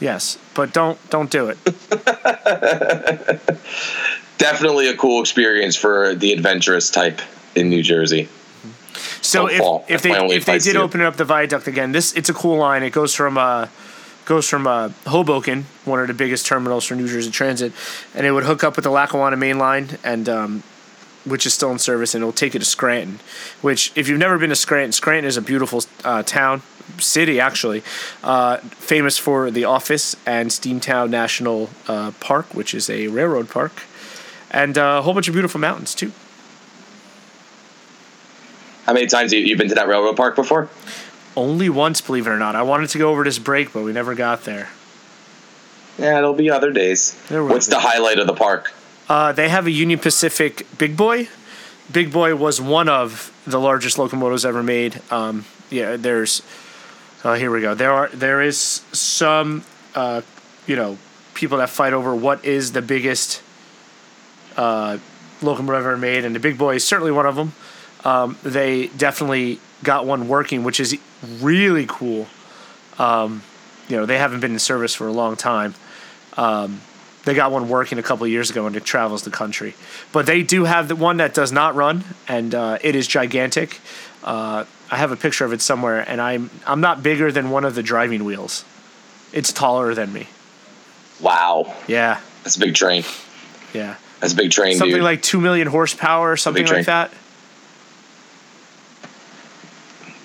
[0.00, 1.58] Yes, but don't don't do it.
[4.38, 7.20] Definitely a cool experience for the adventurous type
[7.54, 8.28] in New Jersey.
[9.20, 9.84] So Don't if, fall.
[9.88, 12.56] if That's they if they did open up the viaduct again, this it's a cool
[12.58, 12.82] line.
[12.82, 13.66] It goes from uh
[14.24, 17.72] goes from uh, Hoboken, one of the biggest terminals for New Jersey Transit,
[18.14, 20.62] and it would hook up with the Lackawanna Main Line, and um,
[21.24, 23.20] which is still in service, and it'll take you to Scranton.
[23.60, 26.62] Which, if you've never been to Scranton, Scranton is a beautiful uh, town,
[26.98, 27.82] city actually,
[28.24, 33.82] uh, famous for the Office and Steamtown National uh, Park, which is a railroad park,
[34.50, 36.12] and uh, a whole bunch of beautiful mountains too.
[38.86, 40.68] How many times have you been to that railroad park before?
[41.36, 42.56] Only once, believe it or not.
[42.56, 44.68] I wanted to go over this break, but we never got there.
[45.96, 47.14] Yeah, it'll be other days.
[47.28, 47.74] What's be.
[47.74, 48.72] the highlight of the park?
[49.10, 51.28] Uh, they have a Union Pacific Big Boy.
[51.90, 55.02] Big Boy was one of the largest locomotives ever made.
[55.10, 56.42] Um, yeah, there's.
[57.24, 57.74] Oh, here we go.
[57.74, 58.56] There are there is
[58.92, 59.64] some,
[59.96, 60.22] uh,
[60.68, 60.96] you know,
[61.34, 63.42] people that fight over what is the biggest
[64.56, 64.98] uh,
[65.42, 67.52] locomotive ever made, and the Big Boy is certainly one of them.
[68.04, 70.96] Um, they definitely got one working, which is
[71.40, 72.28] really cool.
[72.96, 73.42] Um,
[73.88, 75.74] you know, they haven't been in service for a long time.
[76.36, 76.80] Um,
[77.24, 79.74] they got one working a couple of years ago and it travels the country.
[80.12, 83.78] But they do have the one that does not run, and uh, it is gigantic.
[84.24, 87.64] Uh, I have a picture of it somewhere, and I'm I'm not bigger than one
[87.64, 88.64] of the driving wheels.
[89.32, 90.26] It's taller than me.
[91.20, 93.04] Wow, Yeah, that's a big train.
[93.74, 93.96] yeah.
[94.20, 95.04] That's a big train, Something dude.
[95.04, 97.10] like two million horsepower or something like that.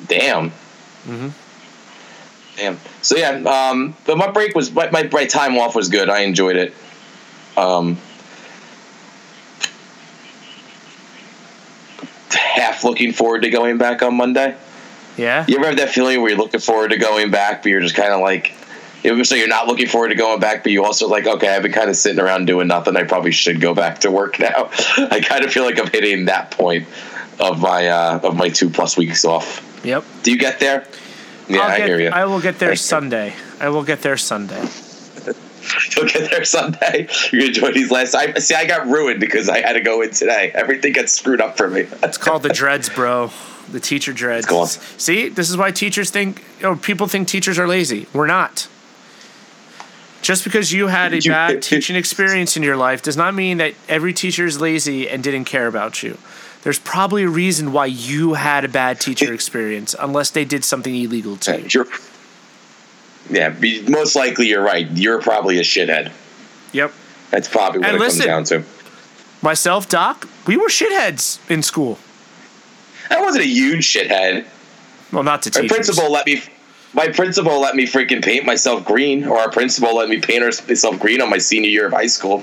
[0.07, 0.49] Damn.
[1.07, 1.29] Mm-hmm.
[2.57, 2.79] Damn.
[3.01, 3.31] So yeah,
[3.71, 6.09] um, but my break was my, my my time off was good.
[6.09, 6.73] I enjoyed it.
[7.57, 7.97] Um,
[12.31, 14.55] half looking forward to going back on Monday.
[15.17, 15.45] Yeah.
[15.47, 17.95] You ever have that feeling where you're looking forward to going back, but you're just
[17.95, 18.53] kind of like,
[19.03, 21.55] it was so you're not looking forward to going back, but you also like, okay,
[21.55, 22.97] I've been kind of sitting around doing nothing.
[22.97, 24.69] I probably should go back to work now.
[24.97, 26.87] I kind of feel like I'm hitting that point
[27.39, 29.61] of my uh, of my two plus weeks off.
[29.83, 30.03] Yep.
[30.23, 30.87] Do you get there?
[31.47, 32.09] Yeah, I hear you.
[32.09, 32.75] I will get there.
[32.75, 33.33] Sunday.
[33.59, 34.67] I will get there Sunday.
[35.95, 37.07] You'll get there someday.
[37.31, 38.15] You're gonna enjoy these last.
[38.15, 38.55] I see.
[38.55, 40.51] I got ruined because I had to go in today.
[40.53, 41.87] Everything got screwed up for me.
[42.03, 43.31] It's called the dreads, bro.
[43.71, 44.45] The teacher dreads.
[44.45, 44.67] Go on.
[44.67, 48.07] See, this is why teachers think, or people think teachers are lazy.
[48.13, 48.67] We're not.
[50.21, 53.75] Just because you had a bad teaching experience in your life does not mean that
[53.87, 56.17] every teacher is lazy and didn't care about you.
[56.63, 60.95] There's probably a reason why you had a bad teacher experience, unless they did something
[60.95, 61.67] illegal to you.
[61.69, 61.87] You're,
[63.29, 64.89] yeah, be, most likely you're right.
[64.91, 66.11] You're probably a shithead.
[66.73, 66.93] Yep.
[67.31, 68.67] That's probably what And it listen- comes down to.
[69.41, 71.99] Myself, Doc, we were shitheads in school.
[73.11, 74.45] I wasn't a huge shithead.
[75.11, 75.75] Well, not to My teachers.
[75.75, 76.41] principal let me.
[76.93, 80.97] My principal let me freaking paint myself green, or our principal let me paint myself
[80.99, 82.41] green on my senior year of high school.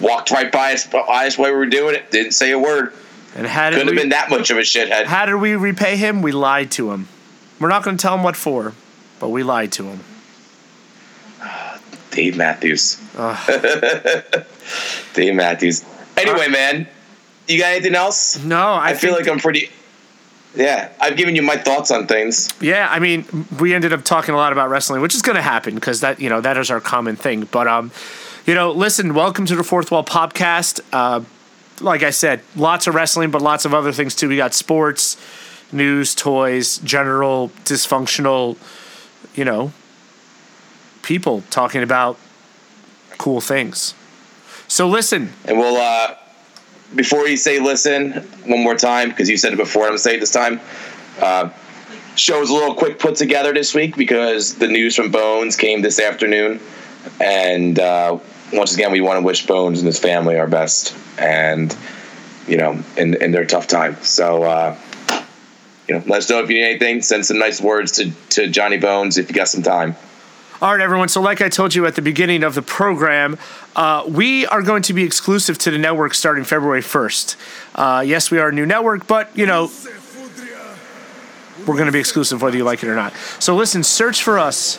[0.00, 2.10] Walked right by us, by us while we were doing it.
[2.10, 2.94] Didn't say a word.
[3.36, 5.04] And how did Couldn't we, have been that much of a shithead.
[5.04, 6.22] How did we repay him?
[6.22, 7.06] We lied to him.
[7.60, 8.72] We're not going to tell him what for,
[9.20, 10.00] but we lied to him.
[12.10, 12.96] Dave Matthews.
[15.14, 15.84] Dave Matthews.
[16.16, 16.86] Anyway, man,
[17.48, 18.42] you got anything else?
[18.42, 19.70] No, I, I, feel like I'm pretty.
[20.54, 22.48] Yeah, I've given you my thoughts on things.
[22.60, 25.42] Yeah, I mean, we ended up talking a lot about wrestling, which is going to
[25.42, 27.44] happen because that you know that is our common thing.
[27.50, 27.92] But um,
[28.46, 30.80] you know, listen, welcome to the Fourth Wall Podcast.
[30.92, 31.22] Uh,
[31.80, 34.28] like I said, lots of wrestling, but lots of other things too.
[34.28, 35.16] We got sports,
[35.72, 38.56] news, toys, general dysfunctional,
[39.34, 39.72] you know,
[41.10, 42.16] people talking about
[43.18, 43.94] cool things.
[44.68, 46.14] So listen, And we'll, uh,
[46.94, 48.12] before you say listen
[48.46, 50.60] one more time, because you said it before, I'm going to say it this time.
[51.20, 51.50] Uh,
[52.14, 55.98] show's a little quick put together this week because the news from Bones came this
[55.98, 56.60] afternoon.
[57.20, 58.20] And uh,
[58.52, 60.94] once again, we want to wish Bones and his family our best.
[61.18, 61.76] And,
[62.46, 63.96] you know, in, in their tough time.
[64.02, 64.78] So, uh,
[65.88, 67.02] you know, let us know if you need anything.
[67.02, 69.96] Send some nice words to, to Johnny Bones if you got some time.
[70.62, 71.08] All right, everyone.
[71.08, 73.38] So, like I told you at the beginning of the program,
[73.74, 77.36] uh, we are going to be exclusive to the network starting February 1st.
[77.74, 79.70] Uh, yes, we are a new network, but, you know,
[81.66, 83.14] we're going to be exclusive whether you like it or not.
[83.38, 84.78] So, listen, search for us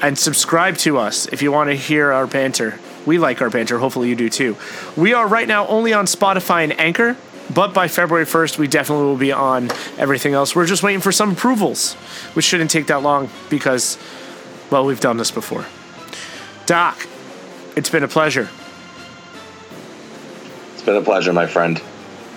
[0.00, 2.78] and subscribe to us if you want to hear our banter.
[3.04, 3.78] We like our banter.
[3.78, 4.56] Hopefully, you do too.
[4.96, 7.18] We are right now only on Spotify and Anchor.
[7.52, 10.56] But by February 1st, we definitely will be on everything else.
[10.56, 11.92] We're just waiting for some approvals,
[12.32, 13.98] which shouldn't take that long because
[14.70, 15.66] well, we've done this before.
[16.66, 17.06] Doc,
[17.76, 18.48] it's been a pleasure.
[20.74, 21.80] It's been a pleasure, my friend.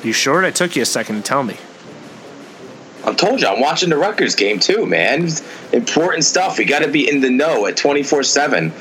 [0.04, 0.44] You sure?
[0.44, 1.58] It took you a second to tell me.
[3.06, 5.30] I told you, I'm watching the Rutgers game too, man.
[5.72, 6.58] Important stuff.
[6.58, 8.74] We got to be in the know at 24 7.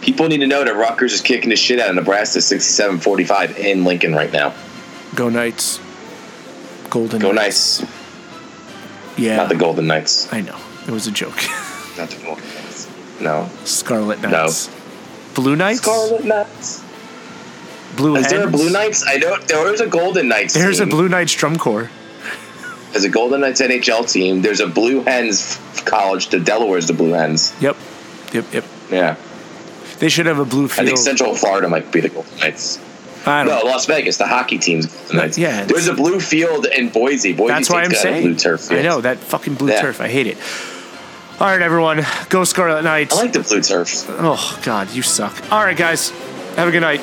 [0.00, 3.58] People need to know that Rutgers is kicking the shit out of Nebraska 67 45
[3.58, 4.54] in Lincoln right now.
[5.14, 5.80] Go Knights.
[6.90, 7.20] Golden.
[7.20, 7.84] Go Knights.
[9.16, 9.36] Yeah.
[9.36, 10.32] Not the Golden Knights.
[10.32, 10.58] I know.
[10.86, 11.36] It was a joke.
[11.96, 12.57] Not the Golden Knights.
[13.20, 13.48] No.
[13.64, 14.68] Scarlet Knights.
[14.68, 14.74] No.
[15.34, 15.80] Blue Knights?
[15.80, 16.84] Scarlet Knights.
[17.96, 19.04] Blue Is there a Blue Knights?
[19.06, 20.54] I know there's a Golden Knights.
[20.54, 20.86] There's a.
[20.86, 21.90] Blue Knights drum corps.
[22.92, 24.40] There's a Golden Knights NHL team.
[24.42, 26.28] There's a Blue Hens college.
[26.28, 27.54] The Delaware's the Blue Hens.
[27.60, 27.76] Yep.
[28.32, 28.64] Yep, yep.
[28.90, 29.16] Yeah.
[29.98, 30.86] They should have a blue field.
[30.86, 32.78] I think Central Florida might be the Golden Knights.
[33.26, 33.66] I don't No, know.
[33.70, 35.36] Las Vegas, the hockey team's Golden Knights.
[35.38, 37.32] yeah, There's a blue field in Boise.
[37.34, 38.22] Boise That's why I'm State's a saying.
[38.22, 38.70] blue turf.
[38.70, 39.82] I know, that fucking blue Yeah.
[39.82, 40.00] turf.
[40.00, 40.36] I hate it.
[41.40, 42.04] All right, everyone.
[42.30, 43.16] Go Scarlet Knights.
[43.16, 44.06] I like the blue turfs.
[44.08, 45.52] oh, God, you suck.
[45.52, 46.10] All right, guys.
[46.56, 47.00] Have a good night.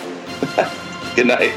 [1.15, 1.53] Good night.